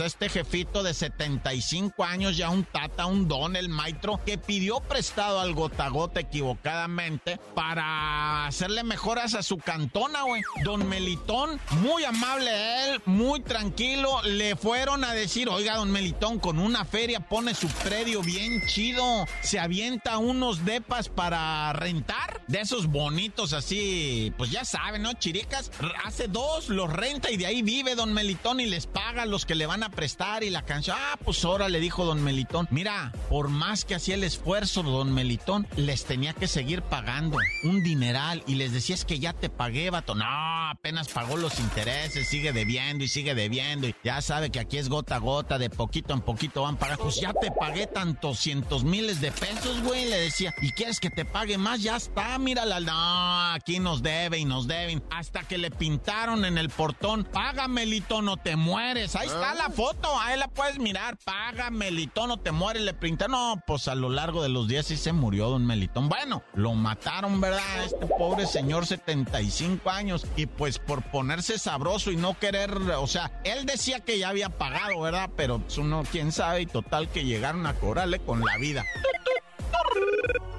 este 0.00 0.28
jefito 0.28 0.82
de 0.82 0.94
75 0.94 2.04
años, 2.04 2.36
ya 2.36 2.50
un 2.50 2.64
tata, 2.64 3.06
un 3.06 3.28
don, 3.28 3.56
el 3.56 3.68
maestro, 3.68 4.20
que 4.24 4.38
pidió 4.38 4.80
prestado 4.80 5.40
al 5.40 5.54
gota 5.54 5.88
gota 5.88 6.20
equivocadamente 6.20 7.38
para 7.54 8.46
hacerle 8.46 8.84
mejoras 8.84 9.34
a 9.34 9.42
su 9.42 9.58
cantona, 9.58 10.22
güey. 10.22 10.42
Don 10.64 10.88
Melitón, 10.88 11.60
muy 11.82 12.04
amable 12.04 12.50
él, 12.88 13.02
muy 13.04 13.40
tranquilo, 13.40 14.22
le 14.22 14.56
fueron 14.56 15.04
a 15.04 15.12
decir, 15.12 15.48
oiga, 15.48 15.76
don 15.76 15.90
Melitón, 15.90 16.38
con 16.38 16.58
una 16.58 16.84
feria 16.84 17.20
pone 17.20 17.54
su 17.54 17.68
predio 17.68 18.22
bien 18.22 18.62
chido, 18.66 19.26
se 19.42 19.58
avienta 19.58 20.18
unos 20.18 20.64
depas 20.64 21.08
para 21.08 21.72
rentar, 21.72 22.42
de 22.46 22.60
esos 22.60 22.86
bonitos 22.86 23.52
así, 23.52 24.32
pues 24.36 24.50
ya 24.50 24.64
saben, 24.64 25.02
¿no? 25.02 25.12
Chiricas, 25.14 25.70
hace 26.04 26.28
dos, 26.28 26.68
los 26.68 26.92
renta 26.92 27.30
y 27.30 27.36
de 27.36 27.46
ahí 27.46 27.62
vive 27.62 27.94
don 27.94 28.12
Melitón 28.12 28.60
y 28.60 28.66
les 28.66 28.86
paga 28.86 29.23
los 29.26 29.46
que 29.46 29.54
le 29.54 29.66
van 29.66 29.82
a 29.82 29.90
prestar 29.90 30.42
y 30.42 30.50
la 30.50 30.62
canción. 30.62 30.96
Ah, 30.98 31.18
pues 31.24 31.44
ahora 31.44 31.68
le 31.68 31.80
dijo 31.80 32.04
don 32.04 32.22
Melitón. 32.22 32.68
Mira, 32.70 33.12
por 33.28 33.48
más 33.48 33.84
que 33.84 33.94
hacía 33.94 34.14
el 34.14 34.24
esfuerzo 34.24 34.82
don 34.82 35.12
Melitón, 35.12 35.66
les 35.76 36.04
tenía 36.04 36.32
que 36.32 36.48
seguir 36.48 36.82
pagando 36.82 37.38
un 37.62 37.82
dineral 37.82 38.42
y 38.46 38.54
les 38.54 38.72
decía 38.72 38.94
es 38.94 39.04
que 39.04 39.18
ya 39.18 39.32
te 39.32 39.50
pagué, 39.50 39.90
vato. 39.90 40.14
No, 40.14 40.24
apenas 40.70 41.08
pagó 41.08 41.36
los 41.36 41.58
intereses, 41.60 42.28
sigue 42.28 42.52
debiendo 42.52 43.04
y 43.04 43.08
sigue 43.08 43.34
debiendo 43.34 43.88
y 43.88 43.94
ya 44.02 44.20
sabe 44.22 44.50
que 44.50 44.60
aquí 44.60 44.78
es 44.78 44.88
gota 44.88 45.16
a 45.16 45.18
gota, 45.18 45.58
de 45.58 45.70
poquito 45.70 46.14
en 46.14 46.20
poquito 46.20 46.62
van 46.62 46.76
pagando. 46.76 47.04
Pues 47.04 47.20
ya 47.20 47.32
te 47.32 47.50
pagué 47.50 47.86
tantos 47.86 48.38
cientos 48.38 48.84
miles 48.84 49.20
de 49.20 49.32
pesos, 49.32 49.82
güey, 49.82 50.08
le 50.08 50.18
decía. 50.18 50.54
¿Y 50.60 50.70
quieres 50.72 51.00
que 51.00 51.10
te 51.10 51.24
pague 51.24 51.58
más? 51.58 51.82
Ya 51.82 51.96
está, 51.96 52.38
mírala. 52.38 52.80
No, 52.80 53.52
aquí 53.52 53.78
nos 53.78 54.02
debe 54.02 54.38
y 54.38 54.44
nos 54.44 54.66
deben. 54.66 55.02
Hasta 55.10 55.42
que 55.42 55.58
le 55.58 55.70
pintaron 55.70 56.44
en 56.44 56.58
el 56.58 56.68
portón, 56.70 57.24
paga 57.24 57.68
Melitón 57.68 58.24
no 58.24 58.36
te 58.36 58.56
mueres 58.56 59.13
ahí 59.16 59.26
está 59.26 59.54
la 59.54 59.70
foto, 59.70 60.08
ahí 60.20 60.38
la 60.38 60.48
puedes 60.48 60.78
mirar. 60.78 61.16
Paga, 61.24 61.70
Melitón, 61.70 62.28
no 62.28 62.38
te 62.38 62.52
mueres, 62.52 62.82
le 62.82 62.94
pinta. 62.94 63.28
No, 63.28 63.62
pues 63.66 63.88
a 63.88 63.94
lo 63.94 64.08
largo 64.08 64.42
de 64.42 64.48
los 64.48 64.68
días 64.68 64.86
sí 64.86 64.96
se 64.96 65.12
murió 65.12 65.48
don 65.50 65.66
Melitón. 65.66 66.08
Bueno, 66.08 66.42
lo 66.54 66.74
mataron, 66.74 67.40
¿verdad? 67.40 67.84
Este 67.84 68.06
pobre 68.06 68.46
señor, 68.46 68.86
75 68.86 69.90
años. 69.90 70.26
Y 70.36 70.46
pues 70.46 70.78
por 70.78 71.02
ponerse 71.10 71.58
sabroso 71.58 72.10
y 72.10 72.16
no 72.16 72.38
querer, 72.38 72.72
o 72.72 73.06
sea, 73.06 73.40
él 73.44 73.66
decía 73.66 74.00
que 74.00 74.18
ya 74.18 74.28
había 74.28 74.50
pagado, 74.50 75.00
¿verdad? 75.00 75.30
Pero 75.36 75.58
pues 75.60 75.78
uno, 75.78 76.04
quién 76.10 76.32
sabe, 76.32 76.62
y 76.62 76.66
total 76.66 77.08
que 77.08 77.24
llegaron 77.24 77.66
a 77.66 77.74
cobrarle 77.74 78.20
con 78.20 78.40
la 78.40 78.56
vida. 78.58 78.84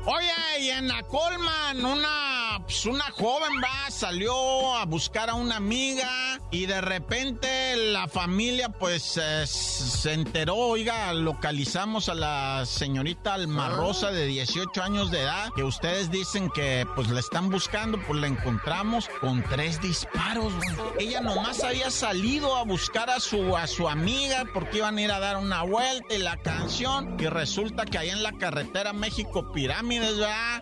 Oye, 0.07 0.59
y 0.59 0.69
en 0.69 0.87
la 0.87 1.01
Colman, 1.01 1.83
una, 1.83 2.61
pues 2.63 2.85
una 2.85 3.05
joven 3.05 3.53
va, 3.63 3.89
salió 3.89 4.75
a 4.75 4.85
buscar 4.85 5.31
a 5.31 5.33
una 5.33 5.55
amiga 5.55 6.39
y 6.51 6.67
de 6.67 6.79
repente 6.79 7.75
la 7.75 8.07
familia 8.07 8.69
pues 8.69 9.19
eh, 9.21 9.47
se 9.47 10.13
enteró, 10.13 10.55
oiga, 10.57 11.11
localizamos 11.13 12.07
a 12.07 12.13
la 12.13 12.65
señorita 12.67 13.33
Almarrosa 13.33 14.11
de 14.11 14.27
18 14.27 14.83
años 14.83 15.09
de 15.09 15.21
edad, 15.21 15.49
que 15.55 15.63
ustedes 15.63 16.11
dicen 16.11 16.51
que 16.53 16.85
pues 16.95 17.09
la 17.09 17.19
están 17.19 17.49
buscando, 17.49 17.99
pues 18.05 18.19
la 18.19 18.27
encontramos 18.27 19.09
con 19.19 19.43
tres 19.43 19.81
disparos, 19.81 20.53
Ella 20.99 21.19
nomás 21.21 21.63
había 21.63 21.89
salido 21.89 22.55
a 22.55 22.63
buscar 22.63 23.09
a 23.09 23.19
su, 23.19 23.57
a 23.57 23.65
su 23.65 23.89
amiga 23.89 24.45
porque 24.53 24.77
iban 24.77 24.97
a 24.97 25.01
ir 25.01 25.11
a 25.11 25.19
dar 25.19 25.37
una 25.37 25.63
vuelta 25.63 26.13
y 26.13 26.19
la 26.19 26.37
canción 26.37 27.17
y 27.19 27.25
resulta 27.25 27.85
que 27.85 27.97
ahí 27.97 28.09
en 28.09 28.21
la 28.21 28.33
carretera 28.33 28.93
México 28.93 29.51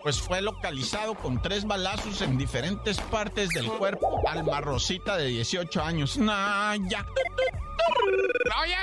Pues 0.02 0.20
fue 0.20 0.42
localizado 0.42 1.14
con 1.14 1.40
tres 1.40 1.64
balazos 1.64 2.20
en 2.22 2.36
diferentes 2.36 3.00
partes 3.00 3.48
del 3.50 3.66
cuerpo. 3.66 4.20
Almarrosita 4.28 5.16
de 5.16 5.26
18 5.26 5.82
años. 5.82 6.16
Nah, 6.18 6.76
ya. 6.88 7.04
Oye, 8.62 8.74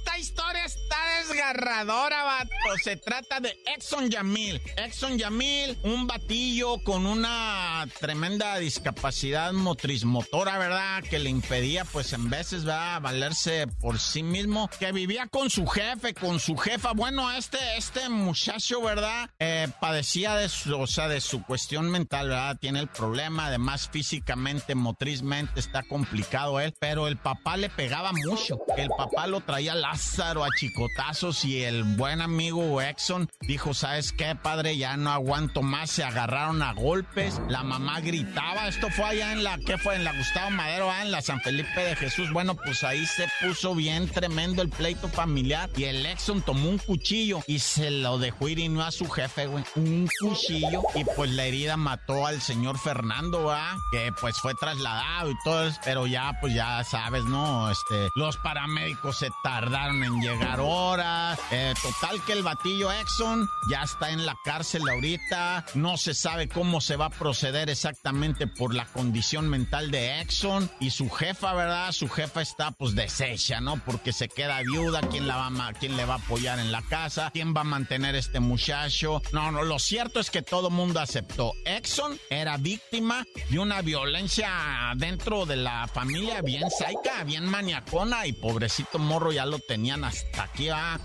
esta 0.00 0.18
historia 0.18 0.64
está 0.64 0.96
desgarradora, 1.18 2.22
vato. 2.24 2.50
Se 2.82 2.96
trata 2.96 3.38
de 3.40 3.54
Exxon 3.66 4.08
Yamil. 4.08 4.60
Exxon 4.78 5.18
Yamil, 5.18 5.78
un 5.82 6.06
batillo 6.06 6.82
con 6.84 7.06
una 7.06 7.86
tremenda 8.00 8.56
discapacidad 8.56 9.52
motriz 9.52 10.04
motora, 10.04 10.56
¿verdad? 10.56 11.02
Que 11.02 11.18
le 11.18 11.28
impedía, 11.28 11.84
pues 11.84 12.14
en 12.14 12.30
veces, 12.30 12.66
a 12.66 12.98
valerse 13.00 13.66
por 13.66 13.98
sí 13.98 14.22
mismo. 14.22 14.70
Que 14.78 14.92
vivía 14.92 15.26
con 15.26 15.50
su 15.50 15.66
jefe, 15.66 16.14
con 16.14 16.40
su 16.40 16.56
jefa. 16.56 16.92
Bueno, 16.92 17.30
este, 17.32 17.58
este 17.76 18.08
muchacho, 18.08 18.80
¿verdad? 18.80 19.28
Eh, 19.38 19.68
padecía 19.80 20.34
de 20.34 20.48
su, 20.48 20.78
o 20.80 20.86
sea, 20.86 21.08
de 21.08 21.20
su 21.20 21.42
cuestión 21.42 21.90
mental, 21.90 22.28
¿verdad? 22.28 22.56
Tiene 22.58 22.80
el 22.80 22.88
problema. 22.88 23.46
Además, 23.46 23.90
físicamente, 23.92 24.74
motrizmente, 24.74 25.60
está 25.60 25.82
complicado 25.82 26.58
él. 26.58 26.72
Pero 26.78 27.06
el 27.06 27.18
papá 27.18 27.58
le 27.58 27.68
pegaba 27.68 28.12
mucho. 28.12 28.60
El 28.78 28.88
papá 28.88 29.26
lo 29.26 29.40
traía 29.40 29.74
Lázaro 29.90 30.44
a 30.44 30.48
chicotazos 30.56 31.44
y 31.44 31.64
el 31.64 31.82
buen 31.82 32.20
amigo 32.20 32.80
Exxon 32.80 33.28
dijo, 33.40 33.74
¿sabes 33.74 34.12
qué, 34.12 34.36
padre? 34.36 34.76
Ya 34.76 34.96
no 34.96 35.10
aguanto 35.10 35.62
más. 35.62 35.90
Se 35.90 36.04
agarraron 36.04 36.62
a 36.62 36.72
golpes. 36.74 37.40
La 37.48 37.64
mamá 37.64 37.98
gritaba. 37.98 38.68
Esto 38.68 38.88
fue 38.90 39.06
allá 39.06 39.32
en 39.32 39.42
la, 39.42 39.58
¿qué 39.58 39.78
fue? 39.78 39.96
En 39.96 40.04
la 40.04 40.16
Gustavo 40.16 40.50
Madero, 40.50 40.88
ah, 40.92 41.02
en 41.02 41.10
la 41.10 41.22
San 41.22 41.40
Felipe 41.40 41.80
de 41.80 41.96
Jesús. 41.96 42.30
Bueno, 42.30 42.54
pues 42.54 42.84
ahí 42.84 43.04
se 43.04 43.26
puso 43.40 43.74
bien 43.74 44.08
tremendo 44.08 44.62
el 44.62 44.68
pleito 44.68 45.08
familiar. 45.08 45.68
Y 45.76 45.84
el 45.84 46.06
Exxon 46.06 46.42
tomó 46.42 46.68
un 46.68 46.78
cuchillo 46.78 47.40
y 47.48 47.58
se 47.58 47.90
lo 47.90 48.18
dejó 48.18 48.48
ir 48.48 48.60
y 48.60 48.68
no 48.68 48.84
a 48.84 48.92
su 48.92 49.10
jefe, 49.10 49.48
güey. 49.48 49.64
Un 49.74 50.08
cuchillo. 50.20 50.82
Y 50.94 51.04
pues 51.16 51.32
la 51.32 51.46
herida 51.46 51.76
mató 51.76 52.28
al 52.28 52.40
señor 52.40 52.78
Fernando, 52.78 53.50
¿ah? 53.50 53.76
Que 53.90 54.12
pues 54.20 54.36
fue 54.38 54.54
trasladado 54.54 55.32
y 55.32 55.34
todo. 55.42 55.68
Pero 55.84 56.06
ya, 56.06 56.38
pues 56.40 56.54
ya 56.54 56.84
sabes, 56.84 57.24
¿no? 57.24 57.68
Este, 57.68 58.08
los 58.14 58.36
paramédicos 58.36 59.18
se 59.18 59.30
tardaron 59.42 59.79
en 59.88 60.20
llegar 60.20 60.60
horas. 60.60 61.38
Eh, 61.50 61.72
total 61.82 62.22
que 62.26 62.32
el 62.32 62.42
batillo 62.42 62.92
Exxon 62.92 63.48
ya 63.70 63.82
está 63.82 64.10
en 64.10 64.26
la 64.26 64.36
cárcel 64.44 64.82
ahorita. 64.86 65.64
No 65.74 65.96
se 65.96 66.12
sabe 66.12 66.48
cómo 66.48 66.80
se 66.82 66.96
va 66.96 67.06
a 67.06 67.10
proceder 67.10 67.70
exactamente 67.70 68.46
por 68.46 68.74
la 68.74 68.84
condición 68.84 69.48
mental 69.48 69.90
de 69.90 70.20
Exxon. 70.20 70.70
Y 70.80 70.90
su 70.90 71.08
jefa, 71.08 71.54
¿verdad? 71.54 71.92
Su 71.92 72.08
jefa 72.08 72.42
está 72.42 72.72
pues 72.72 72.94
deshecha, 72.94 73.60
¿no? 73.60 73.82
Porque 73.84 74.12
se 74.12 74.28
queda 74.28 74.60
viuda. 74.60 75.00
¿Quién, 75.10 75.26
la 75.26 75.36
va 75.36 75.72
¿Quién 75.72 75.96
le 75.96 76.04
va 76.04 76.14
a 76.14 76.18
apoyar 76.18 76.58
en 76.58 76.72
la 76.72 76.82
casa? 76.82 77.30
¿Quién 77.32 77.54
va 77.54 77.62
a 77.62 77.64
mantener 77.64 78.14
este 78.14 78.38
muchacho? 78.38 79.22
No, 79.32 79.50
no, 79.50 79.62
lo 79.62 79.78
cierto 79.78 80.20
es 80.20 80.30
que 80.30 80.42
todo 80.42 80.68
mundo 80.68 81.00
aceptó. 81.00 81.54
Exxon 81.64 82.18
era 82.28 82.58
víctima 82.58 83.24
de 83.48 83.58
una 83.58 83.80
violencia 83.80 84.92
dentro 84.96 85.46
de 85.46 85.56
la 85.56 85.88
familia 85.88 86.42
bien 86.42 86.70
saica, 86.70 87.24
bien 87.24 87.46
maniacona 87.46 88.26
y 88.26 88.32
pobrecito 88.32 88.98
morro 88.98 89.32
ya 89.32 89.46
lo 89.46 89.58
tenían 89.70 90.02
hasta 90.02 90.42
aquí. 90.42 90.68
¿ah? 90.68 90.98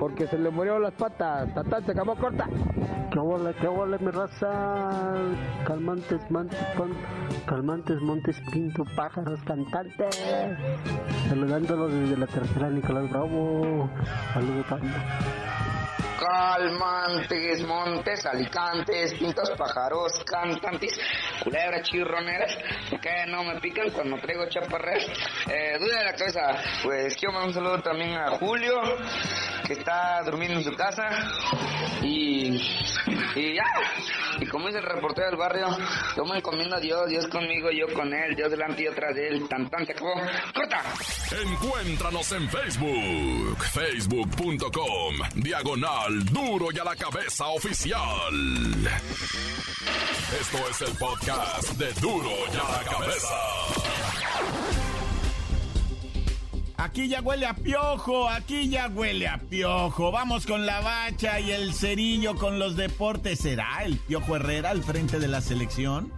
porque 0.00 0.26
se 0.26 0.38
le 0.38 0.50
murió 0.50 0.78
las 0.78 0.92
patas. 0.94 1.52
Tatán 1.54 1.84
se 1.84 1.92
acabó 1.92 2.14
corta. 2.16 2.48
Que 3.10 3.18
huele, 3.18 3.54
que 3.54 3.68
huele 3.68 3.98
mi 3.98 4.10
raza. 4.10 5.14
Calmantes, 5.66 6.30
mantes, 6.30 6.58
calmantes, 7.46 8.00
montes, 8.00 8.36
pinto, 8.52 8.84
pájaros, 8.96 9.40
cantantes. 9.44 10.16
Saludándolos 11.28 11.92
desde 11.92 12.16
la 12.16 12.26
tercera 12.26 12.70
Nicolás 12.70 13.10
Bravo. 13.10 13.88
Saludos 14.34 14.66
tanto. 14.68 15.47
Calmantes, 16.28 17.62
montes, 17.66 18.26
alicantes, 18.26 19.14
pintos, 19.14 19.50
pájaros, 19.56 20.12
cantantes, 20.26 21.00
culebras, 21.42 21.88
chirroneras, 21.88 22.54
que 23.00 23.26
no 23.28 23.44
me 23.44 23.58
pican 23.60 23.90
cuando 23.90 24.18
traigo 24.18 24.46
chaparreras. 24.46 25.06
Eh, 25.48 25.78
duda 25.78 25.98
de 26.00 26.04
la 26.04 26.12
cabeza, 26.12 26.40
pues 26.82 27.16
quiero 27.16 27.32
mandar 27.32 27.48
un 27.48 27.54
saludo 27.54 27.80
también 27.80 28.14
a 28.18 28.30
Julio, 28.32 28.74
que 29.66 29.72
está 29.72 30.22
durmiendo 30.22 30.58
en 30.58 30.64
su 30.64 30.76
casa, 30.76 31.08
y, 32.02 32.60
y 33.34 33.54
ya, 33.54 33.64
y 34.40 34.46
como 34.46 34.66
dice 34.66 34.78
el 34.78 34.84
reportero 34.84 35.28
del 35.28 35.36
barrio, 35.36 35.66
yo 36.16 36.24
me 36.24 36.38
encomiendo 36.38 36.76
a 36.76 36.80
Dios, 36.80 37.08
Dios 37.08 37.26
conmigo, 37.28 37.70
yo 37.70 37.92
con 37.94 38.12
él, 38.12 38.34
Dios 38.36 38.50
delante 38.50 38.82
y 38.82 38.88
otra 38.88 39.12
de 39.12 39.28
él, 39.28 39.48
tan 39.48 39.68
tan 39.68 39.84
se 39.86 39.92
acabó. 39.92 40.14
¡Corta! 40.54 40.82
Encuéntranos 41.42 42.32
en 42.32 42.48
Facebook, 42.48 43.64
facebook.com, 43.72 45.16
diagonal 45.34 46.24
duro 46.26 46.68
y 46.72 46.78
a 46.78 46.84
la 46.84 46.96
cabeza 46.96 47.46
oficial. 47.48 48.34
Esto 50.40 50.58
es 50.70 50.82
el 50.82 50.96
podcast 50.98 51.72
de 51.72 51.92
duro 52.00 52.30
y 52.52 52.56
a 52.56 52.78
la 52.78 52.84
cabeza. 52.84 54.27
Aquí 56.80 57.08
ya 57.08 57.20
huele 57.20 57.44
a 57.44 57.54
piojo, 57.54 58.28
aquí 58.28 58.68
ya 58.68 58.86
huele 58.86 59.26
a 59.26 59.36
piojo. 59.36 60.12
Vamos 60.12 60.46
con 60.46 60.64
la 60.64 60.80
bacha 60.80 61.40
y 61.40 61.50
el 61.50 61.74
cerillo 61.74 62.36
con 62.36 62.60
los 62.60 62.76
deportes. 62.76 63.40
¿Será 63.40 63.82
el 63.84 63.98
piojo 63.98 64.36
Herrera 64.36 64.70
al 64.70 64.84
frente 64.84 65.18
de 65.18 65.26
la 65.26 65.40
selección? 65.40 66.12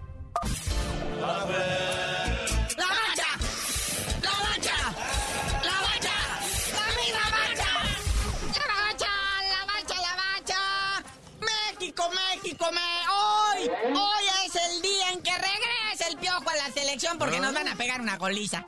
La 1.17 1.27
bacha, 1.27 1.49
la 2.77 2.89
bacha, 4.43 4.77
la 5.65 5.81
bacha, 5.81 6.13
la 6.77 6.89
misma 7.01 7.25
bacha. 7.33 7.73
La 8.53 8.67
bacha, 8.85 9.09
la 9.49 9.65
bacha, 9.65 9.95
la 9.95 10.13
bacha. 10.21 10.61
México, 11.41 12.05
México, 12.35 12.67
me. 12.71 12.85
Hoy, 13.09 13.65
hoy 13.97 14.25
es 14.45 14.53
el 14.57 14.83
día 14.83 15.09
en 15.13 15.23
que 15.23 15.33
regresa 15.33 16.07
el 16.11 16.19
piojo 16.19 16.51
a 16.51 16.57
la 16.57 16.71
selección 16.75 17.17
porque 17.17 17.41
nos 17.41 17.55
van 17.55 17.69
a 17.69 17.77
pegar 17.77 18.03
una 18.03 18.19
goliza. 18.19 18.63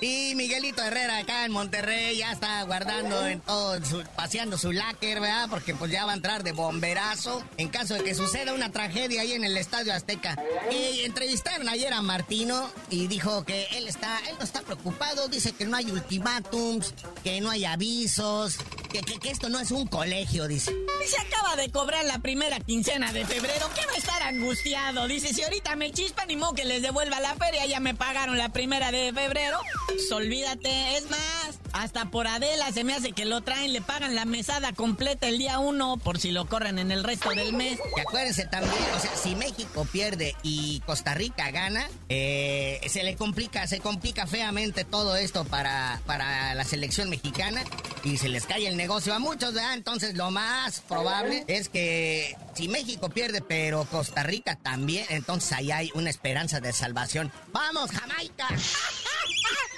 Y 0.00 0.34
Miguelito 0.34 0.82
Herrera 0.82 1.18
acá 1.18 1.44
en 1.44 1.52
Monterrey 1.52 2.18
ya 2.18 2.32
está 2.32 2.62
guardando 2.64 3.26
en 3.26 3.40
todo, 3.40 3.78
paseando 4.16 4.58
su 4.58 4.72
láquer, 4.72 5.20
¿verdad? 5.20 5.48
Porque 5.48 5.74
pues 5.74 5.90
ya 5.90 6.04
va 6.04 6.12
a 6.12 6.14
entrar 6.14 6.42
de 6.42 6.52
bomberazo 6.52 7.42
en 7.56 7.68
caso 7.68 7.94
de 7.94 8.04
que 8.04 8.14
suceda 8.14 8.52
una 8.52 8.70
tragedia 8.70 9.22
ahí 9.22 9.32
en 9.32 9.44
el 9.44 9.56
Estadio 9.56 9.94
Azteca. 9.94 10.36
Y 10.70 11.00
entrevistaron 11.04 11.68
ayer 11.68 11.92
a 11.92 12.02
Martino 12.02 12.70
y 12.90 13.06
dijo 13.06 13.44
que 13.44 13.66
él 13.72 13.88
está, 13.88 14.18
él 14.28 14.36
no 14.38 14.44
está 14.44 14.62
preocupado, 14.62 15.28
dice 15.28 15.52
que 15.52 15.64
no 15.64 15.76
hay 15.76 15.90
ultimátums, 15.90 16.94
que 17.22 17.40
no 17.40 17.50
hay 17.50 17.64
avisos, 17.64 18.56
que, 19.02 19.18
que, 19.18 19.30
esto 19.30 19.48
no 19.48 19.58
es 19.58 19.70
un 19.70 19.86
colegio, 19.86 20.46
dice. 20.46 20.72
Se 21.06 21.20
acaba 21.20 21.56
de 21.56 21.70
cobrar 21.70 22.04
la 22.04 22.18
primera 22.20 22.60
quincena 22.60 23.12
de 23.12 23.24
febrero, 23.24 23.68
¿qué 23.74 23.84
va 23.86 23.92
a 23.92 23.96
estar 23.96 24.22
angustiado? 24.22 25.08
Dice, 25.08 25.34
si 25.34 25.42
ahorita 25.42 25.74
me 25.76 25.90
chispan 25.90 26.28
ni 26.28 26.36
modo 26.36 26.54
que 26.54 26.64
les 26.64 26.82
devuelva 26.82 27.20
la 27.20 27.34
feria, 27.34 27.66
ya 27.66 27.80
me 27.80 27.94
pagaron 27.94 28.38
la 28.38 28.50
primera 28.50 28.92
de 28.92 29.12
febrero. 29.12 29.58
Pues 29.88 30.10
olvídate, 30.12 30.96
es 30.96 31.10
más, 31.10 31.58
Hasta 31.74 32.04
por 32.04 32.28
Adela 32.28 32.70
se 32.70 32.84
me 32.84 32.94
hace 32.94 33.10
que 33.10 33.24
lo 33.24 33.40
traen, 33.40 33.72
le 33.72 33.80
pagan 33.80 34.14
la 34.14 34.24
mesada 34.24 34.72
completa 34.72 35.26
el 35.26 35.38
día 35.38 35.58
uno 35.58 35.96
por 35.96 36.20
si 36.20 36.30
lo 36.30 36.46
corren 36.46 36.78
en 36.78 36.92
el 36.92 37.02
resto 37.02 37.30
del 37.30 37.52
mes. 37.52 37.80
Y 37.96 38.00
acuérdense 38.00 38.46
también, 38.46 38.84
o 38.96 39.00
sea, 39.00 39.10
si 39.16 39.34
México 39.34 39.84
pierde 39.90 40.36
y 40.44 40.80
Costa 40.86 41.14
Rica 41.14 41.50
gana, 41.50 41.88
eh, 42.08 42.80
se 42.86 43.02
le 43.02 43.16
complica, 43.16 43.66
se 43.66 43.80
complica 43.80 44.28
feamente 44.28 44.84
todo 44.84 45.16
esto 45.16 45.44
para, 45.44 46.00
para 46.06 46.54
la 46.54 46.62
selección 46.62 47.10
mexicana 47.10 47.64
y 48.04 48.18
se 48.18 48.28
les 48.28 48.46
cae 48.46 48.68
el 48.68 48.76
negocio 48.76 49.12
a 49.12 49.18
muchos, 49.18 49.52
¿verdad? 49.52 49.74
Entonces 49.74 50.14
lo 50.14 50.30
más 50.30 50.80
probable 50.82 51.44
es 51.48 51.68
que 51.68 52.36
si 52.54 52.68
México 52.68 53.08
pierde, 53.10 53.40
pero 53.40 53.84
Costa 53.90 54.22
Rica 54.22 54.54
también, 54.54 55.06
entonces 55.08 55.50
ahí 55.50 55.72
hay 55.72 55.90
una 55.94 56.10
esperanza 56.10 56.60
de 56.60 56.72
salvación. 56.72 57.32
¡Vamos, 57.52 57.90
Jamaica! 57.90 58.46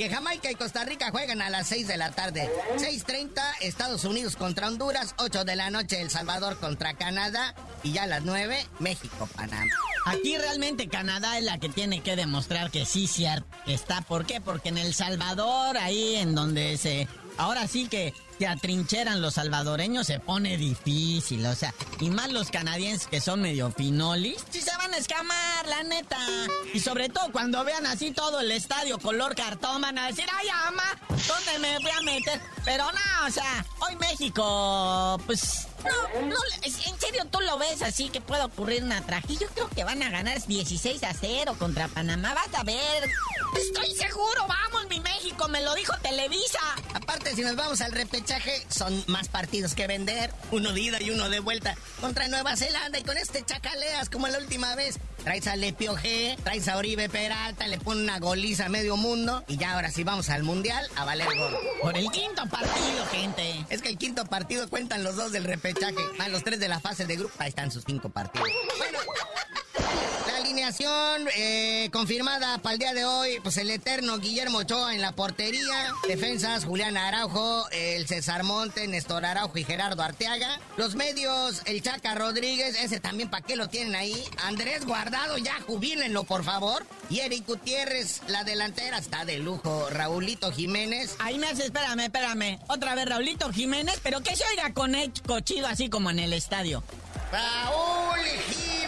que 0.00 0.08
Jamaica 0.08 0.50
y 0.50 0.54
Costa 0.54 0.82
Rica 0.86 1.10
juegan 1.10 1.42
a 1.42 1.50
las 1.50 1.66
6 1.66 1.86
de 1.86 1.98
la 1.98 2.10
tarde. 2.10 2.50
6.30 2.78 3.38
Estados 3.60 4.06
Unidos 4.06 4.34
contra 4.34 4.66
Honduras, 4.66 5.14
8 5.18 5.44
de 5.44 5.56
la 5.56 5.68
noche 5.68 6.00
El 6.00 6.08
Salvador 6.08 6.58
contra 6.58 6.94
Canadá 6.94 7.54
y 7.82 7.92
ya 7.92 8.04
a 8.04 8.06
las 8.06 8.22
9 8.24 8.66
México, 8.78 9.28
Panamá. 9.36 9.70
Aquí 10.06 10.38
realmente 10.38 10.88
Canadá 10.88 11.36
es 11.36 11.44
la 11.44 11.58
que 11.58 11.68
tiene 11.68 12.00
que 12.00 12.16
demostrar 12.16 12.70
que 12.70 12.86
sí, 12.86 13.06
cierto, 13.08 13.46
está. 13.66 14.00
¿Por 14.00 14.24
qué? 14.24 14.40
Porque 14.40 14.70
en 14.70 14.78
El 14.78 14.94
Salvador, 14.94 15.76
ahí 15.76 16.16
en 16.16 16.34
donde 16.34 16.78
se... 16.78 17.06
Ahora 17.36 17.68
sí 17.68 17.86
que 17.86 18.14
se 18.40 18.46
atrincheran 18.46 19.20
los 19.20 19.34
salvadoreños 19.34 20.06
se 20.06 20.18
pone 20.18 20.56
difícil, 20.56 21.44
o 21.44 21.54
sea, 21.54 21.74
y 22.00 22.08
más 22.08 22.32
los 22.32 22.50
canadienses 22.50 23.06
que 23.06 23.20
son 23.20 23.42
medio 23.42 23.70
finolis, 23.70 24.42
sí 24.48 24.62
se 24.62 24.74
van 24.78 24.94
a 24.94 24.96
escamar, 24.96 25.68
la 25.68 25.82
neta. 25.82 26.16
Y 26.72 26.80
sobre 26.80 27.10
todo 27.10 27.30
cuando 27.32 27.62
vean 27.64 27.84
así 27.84 28.12
todo 28.12 28.40
el 28.40 28.50
estadio 28.50 28.98
color 28.98 29.34
cartón 29.34 29.82
van 29.82 29.98
a 29.98 30.06
decir, 30.06 30.24
ay, 30.32 30.48
ama, 30.66 30.84
¿dónde 31.28 31.58
me 31.58 31.78
voy 31.80 31.90
a 31.90 32.00
meter? 32.00 32.40
Pero 32.64 32.84
no, 32.84 33.26
o 33.26 33.30
sea, 33.30 33.66
hoy 33.80 33.96
México, 33.96 35.20
pues 35.26 35.66
no, 35.84 36.26
no, 36.26 36.36
en 36.62 37.00
serio 37.00 37.26
tú 37.30 37.40
lo 37.40 37.58
ves 37.58 37.82
así 37.82 38.10
que 38.10 38.20
puede 38.20 38.42
ocurrir 38.42 38.82
una 38.82 39.00
tragedia. 39.02 39.40
Yo 39.40 39.48
creo 39.48 39.68
que 39.70 39.84
van 39.84 40.02
a 40.02 40.10
ganar 40.10 40.40
16 40.46 41.02
a 41.04 41.14
0 41.14 41.56
contra 41.58 41.88
Panamá. 41.88 42.34
Vas 42.34 42.54
a 42.54 42.62
ver. 42.64 43.08
Estoy 43.56 43.94
seguro, 43.94 44.46
vamos, 44.46 44.88
mi 44.88 45.00
México, 45.00 45.48
me 45.48 45.62
lo 45.62 45.74
dijo 45.74 45.92
Televisa. 46.02 46.58
Aparte, 46.94 47.34
si 47.34 47.42
nos 47.42 47.56
vamos 47.56 47.80
al 47.80 47.92
repechaje, 47.92 48.29
son 48.68 49.02
más 49.08 49.28
partidos 49.28 49.74
que 49.74 49.86
vender. 49.86 50.32
Uno 50.50 50.72
de 50.72 50.80
ida 50.80 51.02
y 51.02 51.10
uno 51.10 51.28
de 51.28 51.40
vuelta 51.40 51.76
contra 52.00 52.28
Nueva 52.28 52.56
Zelanda. 52.56 52.98
Y 52.98 53.02
con 53.02 53.16
este 53.16 53.44
chacaleas 53.44 54.08
como 54.08 54.28
la 54.28 54.38
última 54.38 54.74
vez. 54.76 54.98
Traes 55.24 55.46
a 55.48 55.56
Lepio 55.56 55.94
G, 55.96 56.36
traes 56.42 56.66
a 56.68 56.78
Oribe 56.78 57.10
Peralta, 57.10 57.66
le 57.66 57.78
pone 57.78 58.02
una 58.02 58.18
goliza 58.18 58.66
a 58.66 58.68
medio 58.68 58.96
mundo. 58.96 59.44
Y 59.48 59.56
ya 59.58 59.74
ahora 59.74 59.90
sí 59.90 60.04
vamos 60.04 60.30
al 60.30 60.44
mundial 60.44 60.88
a 60.96 61.04
valer 61.04 61.28
gol. 61.36 61.56
Por 61.82 61.96
el 61.96 62.10
quinto 62.10 62.46
partido, 62.46 63.06
gente. 63.10 63.66
Es 63.68 63.82
que 63.82 63.88
el 63.88 63.98
quinto 63.98 64.24
partido 64.26 64.68
cuentan 64.68 65.02
los 65.02 65.16
dos 65.16 65.32
del 65.32 65.44
repechaje. 65.44 66.00
Más 66.18 66.30
los 66.30 66.42
tres 66.42 66.60
de 66.60 66.68
la 66.68 66.80
fase 66.80 67.04
de 67.06 67.16
grupo. 67.16 67.34
Ahí 67.38 67.48
están 67.48 67.70
sus 67.70 67.84
cinco 67.84 68.08
partidos. 68.08 68.48
Bueno. 68.78 68.98
Alineación 70.50 71.28
eh, 71.36 71.90
confirmada 71.92 72.58
para 72.58 72.72
el 72.72 72.80
día 72.80 72.92
de 72.92 73.04
hoy, 73.04 73.38
pues 73.40 73.56
el 73.56 73.70
eterno 73.70 74.18
Guillermo 74.18 74.58
Ochoa 74.58 74.96
en 74.96 75.00
la 75.00 75.12
portería, 75.12 75.94
defensas 76.08 76.64
Julián 76.64 76.96
Araujo, 76.96 77.68
el 77.70 78.08
César 78.08 78.42
Monte, 78.42 78.88
Néstor 78.88 79.24
Araujo 79.24 79.56
y 79.58 79.62
Gerardo 79.62 80.02
Arteaga. 80.02 80.58
Los 80.76 80.96
medios, 80.96 81.62
el 81.66 81.80
Chaca 81.82 82.16
Rodríguez, 82.16 82.74
ese 82.82 82.98
también 82.98 83.30
para 83.30 83.46
qué 83.46 83.54
lo 83.54 83.68
tienen 83.68 83.94
ahí. 83.94 84.24
Andrés 84.42 84.84
Guardado, 84.84 85.38
ya 85.38 85.54
jubílenlo 85.68 86.24
por 86.24 86.42
favor. 86.42 86.84
Y 87.08 87.20
Eric 87.20 87.46
Gutiérrez, 87.46 88.20
la 88.26 88.42
delantera 88.42 88.98
está 88.98 89.24
de 89.24 89.38
lujo. 89.38 89.88
Raulito 89.90 90.50
Jiménez. 90.50 91.14
Ahí 91.20 91.38
me 91.38 91.46
hace, 91.46 91.66
espérame, 91.66 92.00
espérame. 92.00 92.58
Otra 92.66 92.96
vez 92.96 93.08
Raulito 93.08 93.52
Jiménez, 93.52 94.00
pero 94.02 94.20
que 94.20 94.34
se 94.34 94.42
oiga 94.46 94.74
con 94.74 94.96
el 94.96 95.12
cochido 95.24 95.68
así 95.68 95.88
como 95.88 96.10
en 96.10 96.18
el 96.18 96.32
estadio. 96.32 96.82
Raúl 97.30 98.18
Jiménez, 98.48 98.79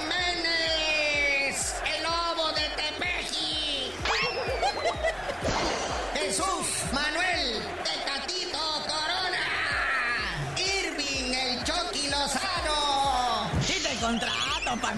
contrato 14.73 14.81
para 14.81 14.95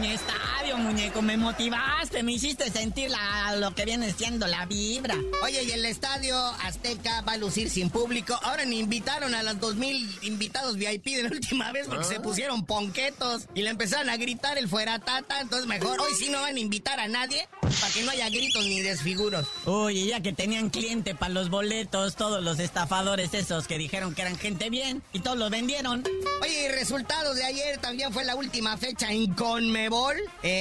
muñeco. 0.73 1.23
Me 1.23 1.37
motivaste, 1.37 2.23
me 2.23 2.33
hiciste 2.33 2.71
sentir 2.71 3.11
la, 3.11 3.57
lo 3.57 3.75
que 3.75 3.85
viene 3.85 4.13
siendo 4.13 4.47
la 4.47 4.67
vibra. 4.67 5.15
Oye, 5.43 5.63
y 5.65 5.71
el 5.73 5.85
estadio 5.85 6.37
Azteca 6.37 7.21
va 7.23 7.33
a 7.33 7.37
lucir 7.37 7.69
sin 7.71 7.91
público. 7.91 8.39
Ahora 8.43 8.65
ni 8.65 8.79
invitaron 8.79 9.35
a 9.35 9.43
los 9.43 9.61
2000 9.61 10.19
invitados 10.23 10.77
VIP 10.77 11.05
de 11.05 11.23
la 11.25 11.31
última 11.31 11.73
vez 11.73 11.87
porque 11.87 12.05
se 12.05 12.21
pusieron 12.21 12.65
ponquetos 12.65 13.47
y 13.55 13.63
le 13.63 13.71
empezaron 13.71 14.09
a 14.09 14.17
gritar 14.17 14.59
el 14.59 14.69
fuera 14.69 14.99
tata. 14.99 15.41
Entonces 15.41 15.67
mejor 15.67 16.01
hoy 16.01 16.13
sí 16.19 16.29
no 16.31 16.41
van 16.41 16.57
a 16.57 16.61
invitar 16.61 16.99
a 17.01 17.09
nadie 17.09 17.49
para 17.61 17.93
que 17.93 18.03
no 18.03 18.11
haya 18.11 18.29
gritos 18.31 18.65
ni 18.65 18.81
desfiguros. 18.81 19.47
Oye, 19.67 20.07
ya 20.07 20.21
que 20.21 20.33
tenían 20.33 20.71
cliente 20.71 21.15
para 21.15 21.33
los 21.33 21.51
boletos, 21.51 22.17
todos 22.17 22.43
los 22.43 22.59
estafadores 22.59 23.35
esos 23.35 23.67
que 23.67 23.79
dijeron 23.79 24.15
que 24.15 24.23
eran 24.23 24.39
gente 24.39 24.71
bien 24.71 25.03
y 25.13 25.21
todos 25.21 25.37
los 25.37 25.51
vendieron. 25.51 26.05
Oye, 26.43 26.65
y 26.65 26.69
resultados 26.69 27.37
de 27.37 27.45
ayer 27.45 27.79
también 27.79 28.13
fue 28.13 28.25
la 28.25 28.35
última 28.35 28.77
fecha 28.77 29.11
en 29.11 29.33
Conmebol, 29.35 30.17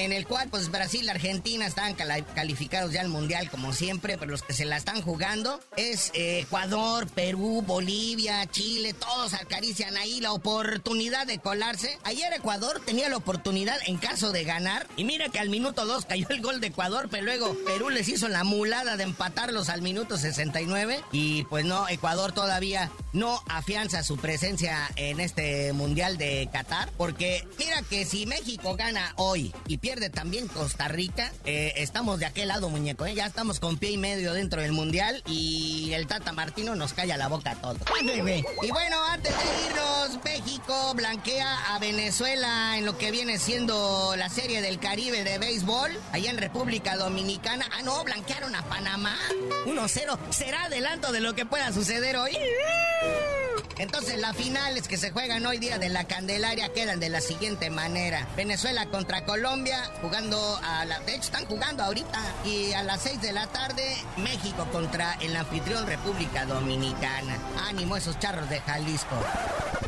en 0.05 0.11
el 0.13 0.25
cual 0.27 0.49
pues 0.49 0.69
Brasil 0.71 1.05
y 1.05 1.09
Argentina 1.09 1.67
cala- 1.97 2.25
calificados 2.35 2.91
ya 2.91 3.01
al 3.01 3.09
Mundial 3.09 3.49
como 3.49 3.73
siempre, 3.73 4.17
pero 4.17 4.31
los 4.31 4.41
que 4.41 4.53
se 4.53 4.65
la 4.65 4.77
están 4.77 5.01
jugando 5.01 5.59
es 5.77 6.11
eh, 6.13 6.39
Ecuador, 6.39 7.07
Perú, 7.07 7.63
Bolivia, 7.65 8.45
Chile, 8.49 8.93
todos 8.93 9.33
acarician 9.33 9.95
ahí 9.97 10.19
la 10.21 10.31
oportunidad 10.33 11.27
de 11.27 11.39
colarse. 11.39 11.97
Ayer 12.03 12.31
Ecuador 12.33 12.81
tenía 12.85 13.09
la 13.09 13.17
oportunidad 13.17 13.77
en 13.85 13.97
caso 13.97 14.31
de 14.31 14.43
ganar 14.43 14.87
y 14.97 15.03
mira 15.03 15.29
que 15.29 15.39
al 15.39 15.49
minuto 15.49 15.85
2 15.85 16.05
cayó 16.05 16.27
el 16.29 16.41
gol 16.41 16.59
de 16.61 16.67
Ecuador, 16.67 17.07
pero 17.11 17.23
luego 17.23 17.55
Perú 17.65 17.89
les 17.89 18.07
hizo 18.09 18.27
la 18.27 18.43
mulada 18.43 18.97
de 18.97 19.03
empatarlos 19.03 19.69
al 19.69 19.81
minuto 19.81 20.17
69 20.17 21.01
y 21.11 21.43
pues 21.45 21.65
no, 21.65 21.87
Ecuador 21.89 22.31
todavía 22.31 22.91
no 23.13 23.41
afianza 23.49 24.03
su 24.03 24.17
presencia 24.17 24.89
en 24.95 25.19
este 25.19 25.73
Mundial 25.73 26.17
de 26.17 26.49
Qatar, 26.51 26.91
porque 26.97 27.47
mira 27.59 27.81
que 27.89 28.05
si 28.05 28.25
México 28.25 28.75
gana 28.75 29.13
hoy 29.17 29.53
y 29.67 29.77
pierde 29.83 30.09
también 30.09 30.47
Costa 30.47 30.87
Rica, 30.87 31.29
eh, 31.43 31.73
estamos 31.75 32.17
de 32.17 32.25
aquel 32.25 32.47
lado, 32.47 32.69
muñeco, 32.69 33.05
¿eh? 33.05 33.15
ya 33.15 33.25
estamos 33.25 33.59
con 33.59 33.77
pie 33.77 33.91
y 33.91 33.97
medio 33.97 34.31
dentro 34.31 34.61
del 34.61 34.71
Mundial 34.71 35.21
y 35.27 35.91
el 35.91 36.07
Tata 36.07 36.31
Martino 36.31 36.73
nos 36.73 36.93
calla 36.93 37.17
la 37.17 37.27
boca 37.27 37.51
a 37.51 37.55
todos. 37.55 37.79
Y 38.01 38.71
bueno, 38.71 39.03
antes 39.09 39.33
de 39.35 39.65
irnos, 39.67 40.23
México 40.23 40.93
blanquea 40.95 41.75
a 41.75 41.79
Venezuela 41.79 42.77
en 42.77 42.85
lo 42.85 42.97
que 42.97 43.11
viene 43.11 43.37
siendo 43.39 44.15
la 44.15 44.29
serie 44.29 44.61
del 44.61 44.79
Caribe 44.79 45.25
de 45.25 45.37
béisbol, 45.37 45.91
allá 46.13 46.29
en 46.29 46.37
República 46.37 46.95
Dominicana. 46.95 47.65
Ah, 47.73 47.81
no, 47.83 48.05
blanquearon 48.05 48.55
a 48.55 48.63
Panamá. 48.63 49.17
1-0. 49.65 50.17
¿Será 50.29 50.63
adelanto 50.63 51.11
de 51.11 51.19
lo 51.19 51.35
que 51.35 51.45
pueda 51.45 51.73
suceder 51.73 52.15
hoy? 52.15 52.31
Entonces 53.77 54.19
las 54.19 54.35
finales 54.35 54.87
que 54.87 54.97
se 54.97 55.11
juegan 55.11 55.45
hoy 55.45 55.57
día 55.57 55.77
de 55.77 55.89
la 55.89 56.05
Candelaria 56.05 56.69
quedan 56.73 56.99
de 56.99 57.09
la 57.09 57.21
siguiente 57.21 57.69
manera. 57.69 58.27
Venezuela 58.35 58.85
contra 58.87 59.25
Colombia 59.25 59.89
jugando 60.01 60.59
a 60.63 60.85
la... 60.85 60.99
De 61.01 61.13
hecho 61.15 61.23
están 61.23 61.45
jugando 61.45 61.83
ahorita. 61.83 62.19
Y 62.45 62.73
a 62.73 62.83
las 62.83 63.01
6 63.01 63.21
de 63.21 63.33
la 63.33 63.47
tarde 63.47 63.83
México 64.17 64.67
contra 64.71 65.13
el 65.21 65.35
anfitrión 65.35 65.87
República 65.87 66.45
Dominicana. 66.45 67.37
Ánimo 67.67 67.97
esos 67.97 68.19
charros 68.19 68.49
de 68.49 68.59
Jalisco. 68.61 69.15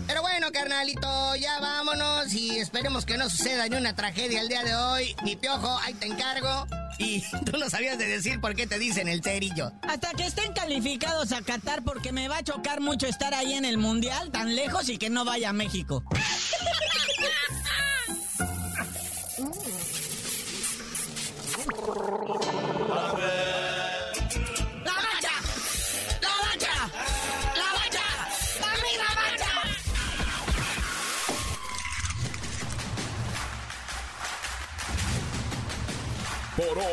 Pero 0.07 0.21
bueno, 0.21 0.51
carnalito, 0.51 1.35
ya 1.35 1.59
vámonos 1.59 2.33
y 2.33 2.59
esperemos 2.59 3.05
que 3.05 3.17
no 3.17 3.29
suceda 3.29 3.67
ni 3.67 3.75
una 3.75 3.95
tragedia 3.95 4.41
el 4.41 4.49
día 4.49 4.63
de 4.63 4.75
hoy. 4.75 5.15
Mi 5.23 5.35
piojo, 5.35 5.79
ahí 5.83 5.93
te 5.93 6.07
encargo. 6.07 6.67
Y 6.97 7.23
tú 7.45 7.57
no 7.57 7.69
sabías 7.69 7.97
de 7.97 8.07
decir 8.07 8.39
por 8.39 8.55
qué 8.55 8.67
te 8.67 8.79
dicen 8.79 9.07
el 9.07 9.21
cerillo. 9.21 9.71
Hasta 9.87 10.11
que 10.11 10.25
estén 10.25 10.53
calificados 10.53 11.31
a 11.31 11.41
Qatar 11.41 11.83
porque 11.83 12.11
me 12.11 12.27
va 12.27 12.37
a 12.37 12.43
chocar 12.43 12.81
mucho 12.81 13.07
estar 13.07 13.33
ahí 13.33 13.53
en 13.53 13.65
el 13.65 13.77
Mundial 13.77 14.31
tan 14.31 14.55
lejos 14.55 14.89
y 14.89 14.97
que 14.97 15.09
no 15.09 15.25
vaya 15.25 15.49
a 15.49 15.53
México. 15.53 16.03